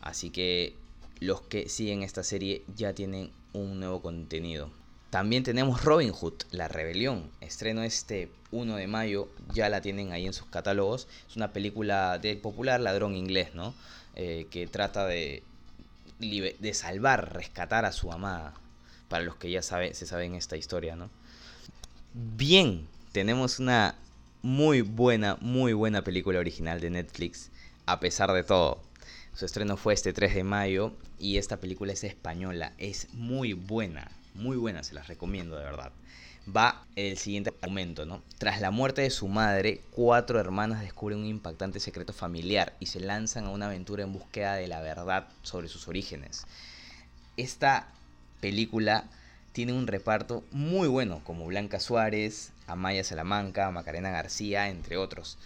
Así 0.00 0.30
que 0.30 0.74
los 1.20 1.40
que 1.42 1.68
siguen 1.68 2.02
esta 2.02 2.24
serie 2.24 2.64
ya 2.76 2.94
tienen 2.94 3.30
un 3.52 3.78
nuevo 3.78 4.02
contenido. 4.02 4.70
También 5.10 5.44
tenemos 5.44 5.84
Robin 5.84 6.10
Hood, 6.10 6.34
La 6.50 6.66
Rebelión. 6.66 7.30
Estreno 7.40 7.84
este 7.84 8.28
1 8.50 8.74
de 8.74 8.88
mayo, 8.88 9.28
ya 9.54 9.68
la 9.68 9.80
tienen 9.80 10.10
ahí 10.10 10.26
en 10.26 10.32
sus 10.32 10.48
catálogos. 10.48 11.06
Es 11.30 11.36
una 11.36 11.52
película 11.52 12.18
del 12.18 12.38
popular 12.38 12.80
ladrón 12.80 13.14
inglés, 13.14 13.54
¿no? 13.54 13.72
Eh, 14.16 14.48
que 14.50 14.66
trata 14.66 15.06
de, 15.06 15.42
de 16.18 16.74
salvar, 16.74 17.34
rescatar 17.34 17.84
a 17.84 17.92
su 17.92 18.12
amada 18.12 18.54
para 19.08 19.24
los 19.24 19.36
que 19.36 19.50
ya 19.50 19.62
sabe, 19.62 19.94
se 19.94 20.06
saben 20.06 20.34
esta 20.34 20.56
historia, 20.56 20.96
¿no? 20.96 21.10
Bien, 22.14 22.86
tenemos 23.12 23.58
una 23.58 23.94
muy 24.42 24.82
buena, 24.82 25.36
muy 25.40 25.72
buena 25.72 26.02
película 26.02 26.38
original 26.38 26.80
de 26.80 26.90
Netflix, 26.90 27.50
a 27.86 28.00
pesar 28.00 28.32
de 28.32 28.44
todo. 28.44 28.82
Su 29.34 29.46
estreno 29.46 29.76
fue 29.76 29.94
este 29.94 30.12
3 30.12 30.34
de 30.34 30.44
mayo 30.44 30.92
y 31.18 31.38
esta 31.38 31.58
película 31.58 31.92
es 31.92 32.04
española, 32.04 32.72
es 32.78 33.08
muy 33.12 33.52
buena, 33.52 34.10
muy 34.34 34.56
buena, 34.56 34.82
se 34.82 34.94
las 34.94 35.06
recomiendo 35.06 35.56
de 35.56 35.64
verdad. 35.64 35.92
Va 36.56 36.86
el 36.96 37.18
siguiente 37.18 37.52
argumento, 37.60 38.06
¿no? 38.06 38.22
Tras 38.38 38.60
la 38.60 38.70
muerte 38.70 39.02
de 39.02 39.10
su 39.10 39.28
madre, 39.28 39.82
cuatro 39.90 40.40
hermanas 40.40 40.80
descubren 40.80 41.18
un 41.18 41.26
impactante 41.26 41.78
secreto 41.78 42.12
familiar 42.12 42.74
y 42.80 42.86
se 42.86 43.00
lanzan 43.00 43.46
a 43.46 43.50
una 43.50 43.66
aventura 43.66 44.02
en 44.02 44.12
búsqueda 44.12 44.54
de 44.54 44.66
la 44.66 44.80
verdad 44.80 45.28
sobre 45.42 45.68
sus 45.68 45.88
orígenes. 45.88 46.46
Esta 47.36 47.88
película 48.40 49.04
tiene 49.52 49.72
un 49.72 49.86
reparto 49.86 50.44
muy 50.50 50.88
bueno, 50.88 51.20
como 51.24 51.46
Blanca 51.46 51.80
Suárez, 51.80 52.52
Amaya 52.66 53.04
Salamanca, 53.04 53.70
Macarena 53.70 54.10
García, 54.10 54.68
entre 54.68 54.96
otros. 54.96 55.36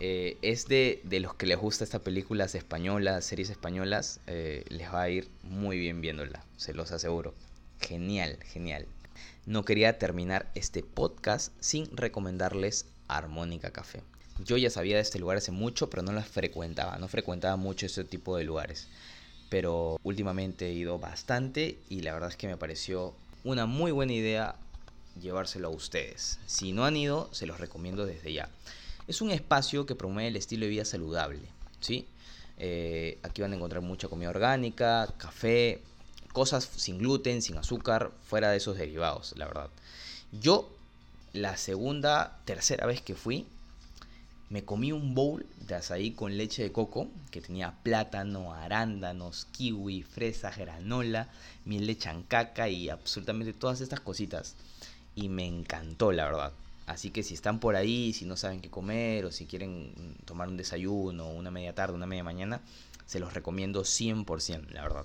Eh, 0.00 0.38
es 0.42 0.66
de, 0.66 1.00
los 1.20 1.34
que 1.34 1.46
les 1.46 1.58
gusta 1.58 1.84
esta 1.84 1.98
películas 1.98 2.54
españolas, 2.54 3.24
series 3.24 3.50
españolas, 3.50 4.20
eh, 4.26 4.64
les 4.68 4.92
va 4.92 5.02
a 5.02 5.10
ir 5.10 5.28
muy 5.42 5.78
bien 5.78 6.00
viéndola, 6.00 6.44
se 6.56 6.72
los 6.72 6.90
aseguro. 6.92 7.34
Genial, 7.80 8.38
genial. 8.44 8.86
No 9.46 9.64
quería 9.64 9.98
terminar 9.98 10.50
este 10.54 10.82
podcast 10.82 11.52
sin 11.60 11.96
recomendarles 11.96 12.86
Armónica 13.08 13.70
Café. 13.70 14.02
Yo 14.44 14.56
ya 14.56 14.70
sabía 14.70 14.96
de 14.96 15.02
este 15.02 15.18
lugar 15.18 15.36
hace 15.36 15.52
mucho, 15.52 15.90
pero 15.90 16.02
no 16.02 16.12
las 16.12 16.28
frecuentaba, 16.28 16.98
no 16.98 17.08
frecuentaba 17.08 17.56
mucho 17.56 17.86
este 17.86 18.04
tipo 18.04 18.36
de 18.36 18.44
lugares 18.44 18.88
pero 19.52 20.00
últimamente 20.02 20.68
he 20.68 20.72
ido 20.72 20.98
bastante 20.98 21.76
y 21.90 22.00
la 22.00 22.14
verdad 22.14 22.30
es 22.30 22.36
que 22.36 22.46
me 22.46 22.56
pareció 22.56 23.12
una 23.44 23.66
muy 23.66 23.92
buena 23.92 24.14
idea 24.14 24.54
llevárselo 25.20 25.68
a 25.68 25.70
ustedes. 25.70 26.38
Si 26.46 26.72
no 26.72 26.86
han 26.86 26.96
ido, 26.96 27.28
se 27.34 27.44
los 27.44 27.60
recomiendo 27.60 28.06
desde 28.06 28.32
ya. 28.32 28.48
Es 29.08 29.20
un 29.20 29.30
espacio 29.30 29.84
que 29.84 29.94
promueve 29.94 30.28
el 30.28 30.36
estilo 30.36 30.64
de 30.64 30.70
vida 30.70 30.86
saludable, 30.86 31.42
¿sí? 31.80 32.06
Eh, 32.56 33.18
aquí 33.22 33.42
van 33.42 33.52
a 33.52 33.56
encontrar 33.56 33.82
mucha 33.82 34.08
comida 34.08 34.30
orgánica, 34.30 35.06
café, 35.18 35.82
cosas 36.32 36.68
sin 36.76 36.98
gluten, 36.98 37.42
sin 37.42 37.56
azúcar, 37.58 38.12
fuera 38.24 38.50
de 38.50 38.56
esos 38.56 38.76
derivados, 38.76 39.34
la 39.36 39.46
verdad. 39.46 39.70
Yo, 40.32 40.70
la 41.32 41.56
segunda, 41.56 42.38
tercera 42.44 42.86
vez 42.86 43.00
que 43.00 43.14
fui, 43.14 43.46
me 44.52 44.64
comí 44.64 44.92
un 44.92 45.14
bowl 45.14 45.46
de 45.66 45.74
azaí 45.76 46.10
con 46.10 46.36
leche 46.36 46.62
de 46.62 46.72
coco 46.72 47.08
que 47.30 47.40
tenía 47.40 47.72
plátano, 47.82 48.52
arándanos, 48.52 49.46
kiwi, 49.52 50.02
fresas, 50.02 50.58
granola, 50.58 51.28
miel 51.64 51.86
de 51.86 51.96
chancaca 51.96 52.68
y 52.68 52.90
absolutamente 52.90 53.54
todas 53.54 53.80
estas 53.80 54.00
cositas. 54.00 54.56
Y 55.14 55.30
me 55.30 55.46
encantó, 55.46 56.12
la 56.12 56.26
verdad. 56.26 56.52
Así 56.86 57.10
que 57.10 57.22
si 57.22 57.32
están 57.32 57.60
por 57.60 57.76
ahí, 57.76 58.12
si 58.12 58.26
no 58.26 58.36
saben 58.36 58.60
qué 58.60 58.68
comer 58.68 59.24
o 59.24 59.32
si 59.32 59.46
quieren 59.46 59.94
tomar 60.26 60.48
un 60.48 60.58
desayuno, 60.58 61.30
una 61.30 61.50
media 61.50 61.74
tarde, 61.74 61.94
una 61.94 62.06
media 62.06 62.24
mañana, 62.24 62.60
se 63.06 63.20
los 63.20 63.32
recomiendo 63.32 63.82
100%, 63.84 64.68
la 64.70 64.82
verdad. 64.82 65.04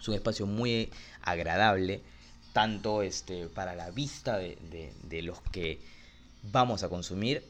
Es 0.00 0.08
un 0.08 0.14
espacio 0.14 0.46
muy 0.46 0.90
agradable, 1.22 2.02
tanto 2.52 3.02
este, 3.02 3.48
para 3.48 3.74
la 3.74 3.90
vista 3.90 4.38
de, 4.38 4.92
de 5.02 5.22
los 5.22 5.40
que 5.52 5.80
vamos 6.42 6.82
a 6.82 6.88
consumir 6.88 7.42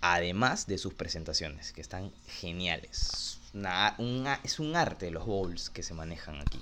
además 0.00 0.66
de 0.66 0.78
sus 0.78 0.94
presentaciones, 0.94 1.72
que 1.72 1.80
están 1.80 2.12
geniales. 2.26 3.38
es 4.44 4.60
un 4.60 4.76
arte 4.76 5.10
los 5.10 5.26
bowls 5.26 5.70
que 5.70 5.82
se 5.82 5.94
manejan 5.94 6.40
aquí. 6.40 6.60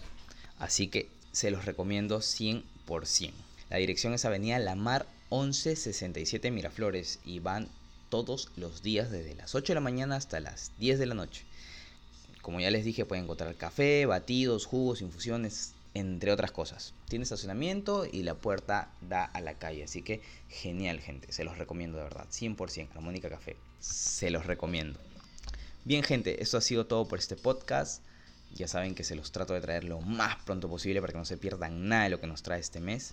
Así 0.59 0.89
que 0.89 1.09
se 1.33 1.51
los 1.51 1.65
recomiendo 1.65 2.19
100%. 2.19 3.33
La 3.71 3.77
dirección 3.77 4.15
es 4.15 4.25
Avenida 4.25 4.59
Lamar 4.59 5.07
1167 5.31 6.51
Miraflores 6.51 7.21
y 7.25 7.39
van 7.39 7.69
todos 8.09 8.51
los 8.57 8.83
días 8.83 9.11
desde 9.11 9.35
las 9.35 9.55
8 9.55 9.73
de 9.73 9.75
la 9.75 9.81
mañana 9.81 10.17
hasta 10.17 10.41
las 10.41 10.73
10 10.79 10.99
de 10.99 11.07
la 11.07 11.15
noche. 11.15 11.45
Como 12.49 12.61
ya 12.61 12.71
les 12.71 12.83
dije, 12.83 13.05
pueden 13.05 13.25
encontrar 13.25 13.55
café, 13.57 14.07
batidos, 14.07 14.65
jugos, 14.65 15.03
infusiones, 15.03 15.75
entre 15.93 16.33
otras 16.33 16.51
cosas. 16.51 16.95
Tiene 17.07 17.25
estacionamiento 17.25 18.07
y 18.11 18.23
la 18.23 18.37
puerta 18.37 18.91
da 19.03 19.23
a 19.23 19.43
la 19.43 19.59
calle. 19.59 19.85
Así 19.85 20.01
que 20.01 20.23
genial, 20.49 20.99
gente. 21.01 21.31
Se 21.31 21.45
los 21.45 21.59
recomiendo 21.59 21.99
de 21.99 22.05
verdad. 22.05 22.27
100% 22.31 22.89
Armónica 22.95 23.29
Café. 23.29 23.59
Se 23.81 24.31
los 24.31 24.47
recomiendo. 24.47 24.99
Bien, 25.85 26.03
gente, 26.03 26.43
esto 26.43 26.57
ha 26.57 26.63
sido 26.63 26.87
todo 26.87 27.07
por 27.07 27.19
este 27.19 27.37
podcast. 27.37 28.03
Ya 28.55 28.67
saben 28.67 28.95
que 28.95 29.05
se 29.05 29.15
los 29.15 29.31
trato 29.31 29.53
de 29.53 29.61
traer 29.61 29.85
lo 29.85 30.01
más 30.01 30.37
pronto 30.45 30.71
posible 30.71 31.03
para 31.03 31.13
que 31.13 31.19
no 31.19 31.27
se 31.27 31.37
pierdan 31.37 31.87
nada 31.91 32.05
de 32.05 32.09
lo 32.09 32.19
que 32.19 32.29
nos 32.29 32.43
trae 32.43 32.61
este 32.61 32.81
mes. 32.81 33.13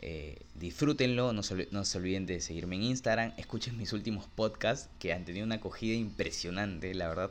Eh, 0.00 0.36
disfrútenlo, 0.56 1.32
no 1.32 1.44
se, 1.44 1.68
no 1.70 1.84
se, 1.84 1.98
olviden 1.98 2.26
de 2.26 2.40
seguirme 2.40 2.74
en 2.74 2.82
Instagram, 2.82 3.34
escuchen 3.36 3.78
mis 3.78 3.92
últimos 3.92 4.26
podcasts 4.26 4.90
que 4.98 5.12
han 5.12 5.24
tenido 5.24 5.46
una 5.46 5.54
acogida 5.54 5.94
impresionante, 5.94 6.92
la 6.92 7.06
verdad. 7.06 7.30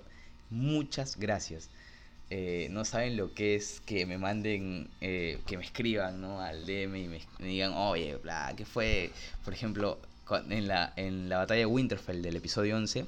Muchas 0.53 1.17
gracias. 1.17 1.72
Eh, 2.29 2.67
no 2.69 2.86
saben 2.86 3.17
lo 3.17 3.33
que 3.33 3.55
es 3.55 3.81
que 3.88 4.05
me 4.05 4.19
manden, 4.19 4.88
eh, 5.01 5.39
que 5.48 5.57
me 5.57 5.63
escriban 5.63 6.22
¿no? 6.22 6.41
al 6.41 6.67
DM 6.67 6.95
y 6.95 7.07
me, 7.07 7.22
digan, 7.39 7.74
oye, 7.74 8.17
bla, 8.17 8.53
¿qué 8.55 8.63
fue? 8.63 9.12
Por 9.43 9.55
ejemplo, 9.55 9.97
en 10.49 10.67
la, 10.67 10.93
en 10.95 11.28
la 11.28 11.39
batalla 11.39 11.62
de 11.62 11.65
Winterfell 11.65 12.21
del 12.21 12.36
episodio 12.36 12.78
11, 12.78 13.08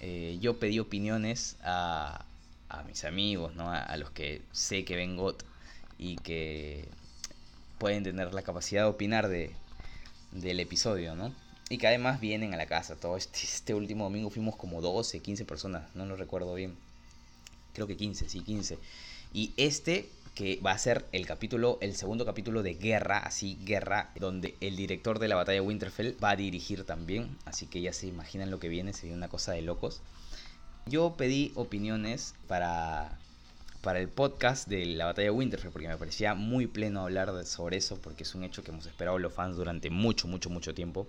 eh, 0.00 0.38
yo 0.40 0.58
pedí 0.58 0.80
opiniones 0.80 1.56
a, 1.62 2.24
a 2.68 2.82
mis 2.82 3.04
amigos, 3.04 3.54
¿no? 3.54 3.70
A, 3.70 3.96
los 3.96 4.10
que 4.10 4.42
sé 4.50 4.84
que 4.84 4.96
ven 4.96 5.16
GOT 5.16 5.44
y 5.98 6.16
que 6.16 6.88
pueden 7.78 8.02
tener 8.02 8.34
la 8.34 8.42
capacidad 8.42 8.82
de 8.82 8.88
opinar 8.88 9.28
de, 9.28 9.52
del 10.32 10.58
episodio, 10.58 11.14
¿no? 11.14 11.32
Y 11.68 11.78
que 11.78 11.86
además 11.86 12.20
vienen 12.20 12.54
a 12.54 12.56
la 12.56 12.66
casa. 12.66 12.96
Todo 12.96 13.16
este, 13.16 13.40
este 13.42 13.74
último 13.74 14.04
domingo 14.04 14.30
fuimos 14.30 14.56
como 14.56 14.80
12, 14.80 15.20
15 15.20 15.44
personas, 15.44 15.82
no 15.94 16.06
lo 16.06 16.16
recuerdo 16.16 16.54
bien 16.54 16.76
creo 17.76 17.86
que 17.86 17.96
15, 17.96 18.28
sí, 18.28 18.40
15. 18.40 18.78
Y 19.32 19.52
este 19.56 20.08
que 20.34 20.60
va 20.64 20.72
a 20.72 20.78
ser 20.78 21.06
el 21.12 21.26
capítulo, 21.26 21.78
el 21.80 21.94
segundo 21.94 22.26
capítulo 22.26 22.62
de 22.62 22.74
Guerra, 22.74 23.18
así 23.18 23.58
Guerra, 23.64 24.10
donde 24.18 24.54
el 24.60 24.76
director 24.76 25.18
de 25.18 25.28
la 25.28 25.36
batalla 25.36 25.60
de 25.60 25.66
Winterfell 25.66 26.22
va 26.22 26.30
a 26.30 26.36
dirigir 26.36 26.84
también, 26.84 27.34
así 27.46 27.66
que 27.66 27.80
ya 27.80 27.94
se 27.94 28.06
imaginan 28.06 28.50
lo 28.50 28.58
que 28.58 28.68
viene, 28.68 28.92
sería 28.92 29.16
una 29.16 29.28
cosa 29.28 29.52
de 29.52 29.62
locos. 29.62 30.02
Yo 30.86 31.14
pedí 31.16 31.52
opiniones 31.54 32.34
para, 32.48 33.18
para 33.80 33.98
el 33.98 34.08
podcast 34.08 34.68
de 34.68 34.84
la 34.84 35.06
batalla 35.06 35.26
de 35.26 35.30
Winterfell, 35.30 35.70
porque 35.70 35.88
me 35.88 35.96
parecía 35.96 36.34
muy 36.34 36.66
pleno 36.66 37.00
hablar 37.00 37.46
sobre 37.46 37.78
eso, 37.78 37.96
porque 37.96 38.24
es 38.24 38.34
un 38.34 38.44
hecho 38.44 38.62
que 38.62 38.72
hemos 38.72 38.84
esperado 38.84 39.18
los 39.18 39.32
fans 39.32 39.56
durante 39.56 39.88
mucho, 39.88 40.28
mucho, 40.28 40.50
mucho 40.50 40.74
tiempo. 40.74 41.06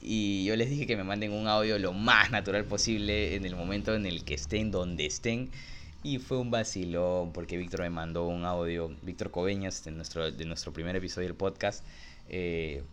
Y 0.00 0.44
yo 0.44 0.56
les 0.56 0.70
dije 0.70 0.86
que 0.86 0.96
me 0.96 1.04
manden 1.04 1.32
un 1.32 1.48
audio 1.48 1.78
lo 1.78 1.92
más 1.92 2.30
natural 2.30 2.64
posible 2.64 3.34
en 3.34 3.44
el 3.44 3.56
momento 3.56 3.94
en 3.94 4.06
el 4.06 4.24
que 4.24 4.34
estén, 4.34 4.70
donde 4.70 5.06
estén 5.06 5.50
y 6.06 6.20
fue 6.20 6.38
un 6.38 6.52
vacilón 6.52 7.32
porque 7.32 7.56
Víctor 7.56 7.80
me 7.80 7.90
mandó 7.90 8.28
un 8.28 8.44
audio, 8.44 8.94
Víctor 9.02 9.32
Coveñas, 9.32 9.82
de 9.82 9.90
nuestro, 9.90 10.30
de 10.30 10.44
nuestro 10.44 10.72
primer 10.72 10.94
episodio 10.94 11.26
del 11.26 11.36
podcast, 11.36 11.84
eh, 12.28 12.84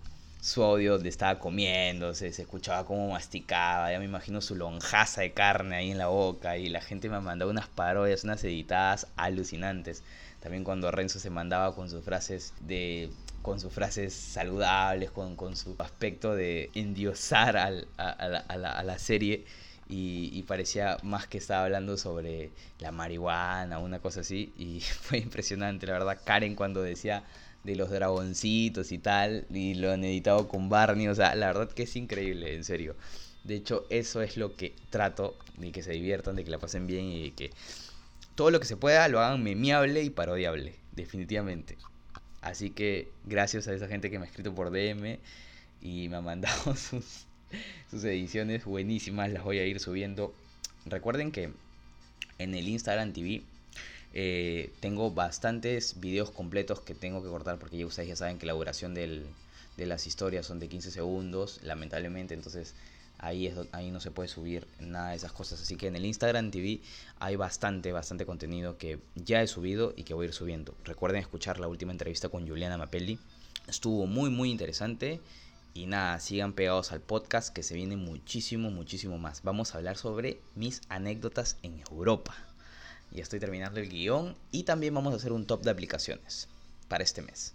su 0.42 0.64
audio 0.64 0.94
donde 0.94 1.10
estaba 1.10 1.38
comiendo, 1.38 2.16
se, 2.16 2.30
escuchaba 2.30 2.86
cómo 2.86 3.12
masticaba, 3.12 3.92
ya 3.92 4.00
me 4.00 4.06
imagino 4.06 4.42
su 4.42 4.56
lonjaza 4.56 5.22
de 5.22 5.32
carne 5.32 5.76
ahí 5.76 5.92
en 5.92 6.00
la 6.00 6.08
boca 6.08 6.58
y 6.58 6.70
la 6.70 6.82
gente 6.82 7.08
me 7.08 7.20
mandó 7.20 7.48
unas 7.48 7.68
parodias, 7.68 8.24
unas 8.24 8.44
editadas 8.44 9.06
alucinantes. 9.16 10.02
También 10.40 10.64
cuando 10.64 10.90
Renzo 10.90 11.20
se 11.20 11.30
mandaba 11.30 11.76
con 11.76 11.92
sus 11.92 12.04
frases 12.04 12.56
de 12.62 13.12
con 13.44 13.60
sus 13.60 13.72
frases 13.72 14.14
saludables, 14.14 15.12
con, 15.12 15.36
con 15.36 15.56
su 15.56 15.76
aspecto 15.78 16.34
de 16.34 16.72
endiosar 16.74 17.58
al, 17.58 17.88
a, 17.98 18.28
la, 18.58 18.72
a 18.72 18.84
la 18.84 18.98
serie 18.98 19.46
y, 19.88 20.44
parecía 20.44 20.98
más 21.04 21.28
que 21.28 21.38
estaba 21.38 21.66
hablando 21.66 21.98
sobre 21.98 22.52
la 22.80 22.92
marihuana, 22.92 23.80
una 23.80 24.00
cosa 24.00 24.22
así, 24.22 24.54
y 24.58 24.80
fue 25.02 25.20
impresionante, 25.20 25.86
la 25.86 25.94
verdad, 25.94 26.20
Karen 26.24 26.56
cuando 26.56 26.82
decía 26.82 27.24
de 27.64 27.76
los 27.76 27.90
dragoncitos 27.90 28.92
y 28.92 28.98
tal, 28.98 29.46
y 29.50 29.76
lo 29.76 29.92
han 29.92 30.04
editado 30.04 30.48
con 30.48 30.70
Barney, 30.70 31.08
o 31.08 31.16
sea, 31.16 31.36
la 31.36 31.48
verdad 31.48 31.70
que 31.72 31.84
es 31.84 31.96
increíble, 31.96 32.56
en 32.56 32.64
serio. 32.64 32.96
De 33.44 33.56
hecho, 33.56 33.86
eso 33.90 34.22
es 34.22 34.38
lo 34.38 34.56
que 34.56 34.74
trato, 34.90 35.38
de 35.58 35.72
que 35.72 35.84
se 35.84 35.92
diviertan, 35.92 36.36
de 36.36 36.44
que 36.44 36.52
la 36.52 36.60
pasen 36.60 36.88
bien 36.88 37.06
y 37.06 37.24
de 37.24 37.32
que 37.32 37.52
todo 38.36 38.52
lo 38.52 38.60
que 38.60 38.66
se 38.66 38.78
pueda 38.78 39.08
lo 39.08 39.20
hagan 39.20 39.44
memeable 39.44 40.02
y 40.02 40.10
parodiable, 40.10 40.76
definitivamente. 40.94 41.78
Así 42.44 42.70
que 42.70 43.10
gracias 43.26 43.68
a 43.68 43.74
esa 43.74 43.88
gente 43.88 44.12
que 44.12 44.20
me 44.20 44.26
ha 44.26 44.28
escrito 44.28 44.54
por 44.54 44.70
DM 44.70 45.18
y 45.82 46.10
me 46.10 46.18
ha 46.18 46.22
mandado 46.22 46.76
sus 46.76 47.26
sus 47.90 48.04
ediciones 48.04 48.66
buenísimas, 48.66 49.32
las 49.32 49.44
voy 49.44 49.60
a 49.60 49.66
ir 49.66 49.80
subiendo. 49.80 50.34
Recuerden 50.86 51.32
que 51.32 51.52
en 52.40 52.56
el 52.56 52.68
Instagram 52.68 53.14
TV 53.14 53.44
eh, 54.14 54.72
tengo 54.80 55.12
bastantes 55.12 56.00
videos 56.00 56.32
completos 56.32 56.82
que 56.82 56.94
tengo 56.96 57.24
que 57.24 57.30
cortar 57.30 57.60
porque 57.60 57.78
ya 57.78 57.86
ustedes 57.86 58.10
ya 58.10 58.16
saben 58.16 58.38
que 58.38 58.46
la 58.46 58.54
duración 58.54 58.94
de 58.94 59.26
las 59.78 60.08
historias 60.08 60.46
son 60.46 60.60
de 60.60 60.68
15 60.68 60.92
segundos, 60.92 61.60
lamentablemente, 61.64 62.34
entonces 62.34 62.74
ahí, 63.24 63.48
es, 63.48 63.56
ahí 63.72 63.90
no 63.90 64.00
se 64.00 64.12
puede 64.12 64.28
subir 64.28 64.68
nada 64.80 65.12
de 65.12 65.16
esas 65.16 65.32
cosas. 65.32 65.62
Así 65.62 65.76
que 65.78 65.88
en 65.88 65.96
el 65.96 66.06
Instagram 66.06 66.52
TV 66.52 66.82
hay 67.20 67.36
bastante, 67.36 67.92
bastante 67.92 68.26
contenido 68.26 68.78
que 68.78 69.00
ya 69.16 69.42
he 69.42 69.48
subido 69.48 69.94
y 69.96 70.04
que 70.04 70.14
voy 70.14 70.26
a 70.26 70.28
ir 70.28 70.34
subiendo. 70.34 70.76
Recuerden 70.84 71.22
escuchar 71.22 71.60
la 71.60 71.68
última 71.68 71.94
entrevista 71.94 72.30
con 72.30 72.48
Juliana 72.48 72.78
Mapelli. 72.78 73.18
Estuvo 73.68 74.06
muy, 74.06 74.30
muy 74.30 74.52
interesante. 74.52 75.22
Y 75.74 75.88
nada, 75.88 76.20
sigan 76.20 76.54
pegados 76.54 76.92
al 76.92 77.02
podcast 77.02 77.52
que 77.52 77.64
se 77.64 77.74
viene 77.74 77.96
muchísimo, 77.98 78.70
muchísimo 78.70 79.18
más. 79.18 79.42
Vamos 79.42 79.74
a 79.74 79.78
hablar 79.78 79.98
sobre 79.98 80.40
mis 80.54 80.82
anécdotas 80.90 81.58
en 81.64 81.82
Europa. 81.90 82.36
Ya 83.12 83.24
estoy 83.24 83.40
terminando 83.40 83.80
el 83.80 83.90
guion 83.90 84.36
y 84.52 84.64
también 84.64 84.94
vamos 84.94 85.14
a 85.14 85.16
hacer 85.16 85.32
un 85.32 85.48
top 85.48 85.64
de 85.64 85.72
aplicaciones 85.72 86.48
para 86.90 87.04
este 87.04 87.22
mes. 87.22 87.54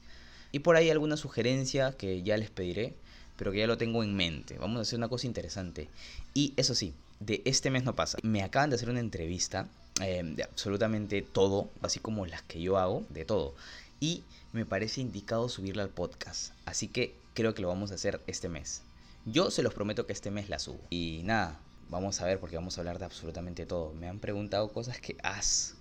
Y 0.51 0.61
por 0.61 0.77
ahí 0.77 0.91
alguna 0.91 1.17
sugerencia 1.17 1.93
que 1.93 2.23
ya 2.23 2.37
les 2.37 2.51
pediré, 2.51 2.97
pero 3.39 3.53
que 3.53 3.59
ya 3.59 3.67
lo 3.67 3.79
tengo 3.79 4.03
en 4.03 4.15
mente. 4.15 4.59
Vamos 4.59 4.79
a 4.79 4.83
hacer 4.83 4.99
una 4.99 5.09
cosa 5.09 5.27
interesante. 5.27 5.89
Y 6.35 6.53
eso 6.57 6.75
sí, 6.75 6.93
de 7.21 7.41
este 7.47 7.71
mes 7.71 7.85
no 7.85 7.95
pasa. 7.95 8.19
Me 8.23 8.43
acaban 8.43 8.69
de 8.69 8.77
hacer 8.77 8.91
una 8.91 9.01
entrevista 9.01 9.69
eh, 10.03 10.23
de 10.25 10.43
absolutamente 10.43 11.23
todo, 11.23 11.71
así 11.81 12.01
como 12.01 12.27
las 12.27 12.43
que 12.43 12.61
yo 12.61 12.77
hago, 12.77 13.05
de 13.09 13.25
todo. 13.25 13.55
Y 14.01 14.25
me 14.53 14.67
parece 14.67 15.01
indicado 15.01 15.49
subirla 15.49 15.85
al 15.85 15.89
podcast. 15.89 16.53
Así 16.67 16.89
que 16.89 17.15
creo 17.33 17.55
que 17.55 17.63
lo 17.63 17.69
vamos 17.69 17.93
a 17.93 17.95
hacer 17.95 18.21
este 18.27 18.49
mes. 18.49 18.83
Yo 19.25 19.51
se 19.51 19.63
los 19.63 19.73
prometo 19.73 20.05
que 20.05 20.13
este 20.13 20.33
mes 20.33 20.49
la 20.49 20.59
subo. 20.59 20.81
Y 20.91 21.23
nada, 21.25 21.61
vamos 21.91 22.21
a 22.21 22.25
ver 22.25 22.41
porque 22.41 22.57
vamos 22.57 22.77
a 22.77 22.81
hablar 22.81 22.99
de 22.99 23.05
absolutamente 23.05 23.67
todo. 23.67 23.93
Me 23.95 24.09
han 24.09 24.19
preguntado 24.19 24.73
cosas 24.73 25.01
que, 25.01 25.17
as, 25.23 25.75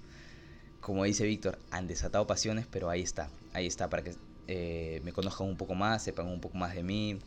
como 0.80 1.06
dice 1.06 1.26
Víctor, 1.26 1.58
han 1.72 1.88
desatado 1.88 2.28
pasiones, 2.28 2.67
pero 2.70 2.89
ahí 2.89 3.02
está, 3.02 3.30
ahí 3.54 3.65
está 3.65 3.89
para 3.89 4.04
que 4.04 4.15
eh, 4.47 5.01
me 5.03 5.12
conozcan 5.12 5.47
un 5.47 5.57
poco 5.57 5.75
más, 5.75 6.03
sepan 6.03 6.27
un 6.27 6.39
poco 6.39 6.57
más 6.57 6.73
de 6.73 6.83
mí, 6.83 7.19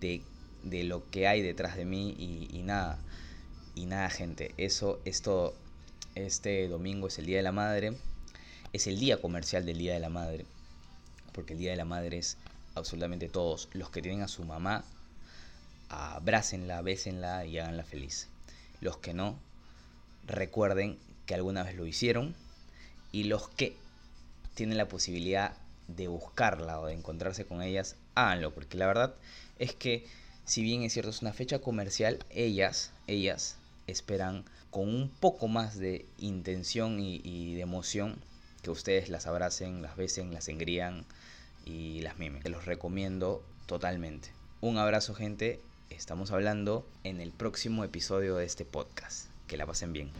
de, 0.00 0.22
de 0.62 0.84
lo 0.84 1.08
que 1.10 1.26
hay 1.26 1.42
detrás 1.42 1.76
de 1.76 1.84
mí 1.84 2.14
y, 2.18 2.62
nada. 2.62 2.98
Y 3.74 3.86
nada, 3.86 4.08
gente, 4.10 4.54
eso 4.56 5.00
es 5.04 5.22
todo. 5.22 5.54
Este 6.14 6.68
domingo 6.68 7.08
es 7.08 7.18
el 7.18 7.26
Día 7.26 7.38
de 7.38 7.42
la 7.42 7.52
Madre. 7.52 7.96
Es 8.72 8.86
el 8.86 9.00
día 9.00 9.20
comercial 9.20 9.66
del 9.66 9.78
Día 9.78 9.94
de 9.94 10.00
la 10.00 10.10
Madre. 10.10 10.46
Porque 11.32 11.54
el 11.54 11.58
Día 11.58 11.70
de 11.70 11.76
la 11.76 11.84
Madre 11.84 12.18
es 12.18 12.36
absolutamente 12.74 13.28
todos 13.28 13.68
los 13.72 13.90
que 13.90 14.02
tienen 14.02 14.22
a 14.22 14.28
su 14.28 14.44
mamá, 14.44 14.84
abrácenla, 15.88 16.82
bésenla 16.82 17.46
y 17.46 17.58
háganla 17.58 17.84
feliz. 17.84 18.28
Los 18.80 18.98
que 18.98 19.12
no, 19.12 19.38
recuerden 20.26 20.98
que 21.26 21.34
alguna 21.34 21.64
vez 21.64 21.74
lo 21.74 21.86
hicieron. 21.86 22.34
Y 23.12 23.24
los 23.24 23.48
que 23.48 23.76
tienen 24.54 24.78
la 24.78 24.86
posibilidad 24.86 25.56
de 25.96 26.08
buscarla 26.08 26.80
o 26.80 26.86
de 26.86 26.94
encontrarse 26.94 27.46
con 27.46 27.62
ellas, 27.62 27.96
háganlo. 28.14 28.52
Porque 28.52 28.78
la 28.78 28.86
verdad 28.86 29.14
es 29.58 29.74
que 29.74 30.06
si 30.44 30.62
bien 30.62 30.82
es 30.82 30.92
cierto 30.92 31.10
es 31.10 31.22
una 31.22 31.32
fecha 31.32 31.60
comercial, 31.60 32.18
ellas, 32.30 32.92
ellas 33.06 33.56
esperan 33.86 34.44
con 34.70 34.88
un 34.88 35.08
poco 35.08 35.48
más 35.48 35.78
de 35.78 36.06
intención 36.18 37.00
y, 37.00 37.54
de 37.54 37.60
emoción 37.60 38.16
que 38.62 38.70
ustedes 38.70 39.08
las 39.08 39.26
abracen, 39.26 39.82
las 39.82 39.96
besen, 39.96 40.32
las 40.32 40.48
engrían 40.48 41.04
y 41.64 42.00
las 42.00 42.18
mimen. 42.18 42.42
Te 42.42 42.50
los 42.50 42.66
recomiendo 42.66 43.42
totalmente. 43.66 44.30
Un 44.60 44.78
abrazo 44.78 45.14
gente, 45.14 45.60
estamos 45.88 46.30
hablando 46.30 46.86
en 47.04 47.20
el 47.20 47.32
próximo 47.32 47.84
episodio 47.84 48.36
de 48.36 48.44
este 48.44 48.64
podcast. 48.64 49.28
Que 49.46 49.56
la 49.56 49.66
pasen 49.66 49.92
bien. 49.92 50.10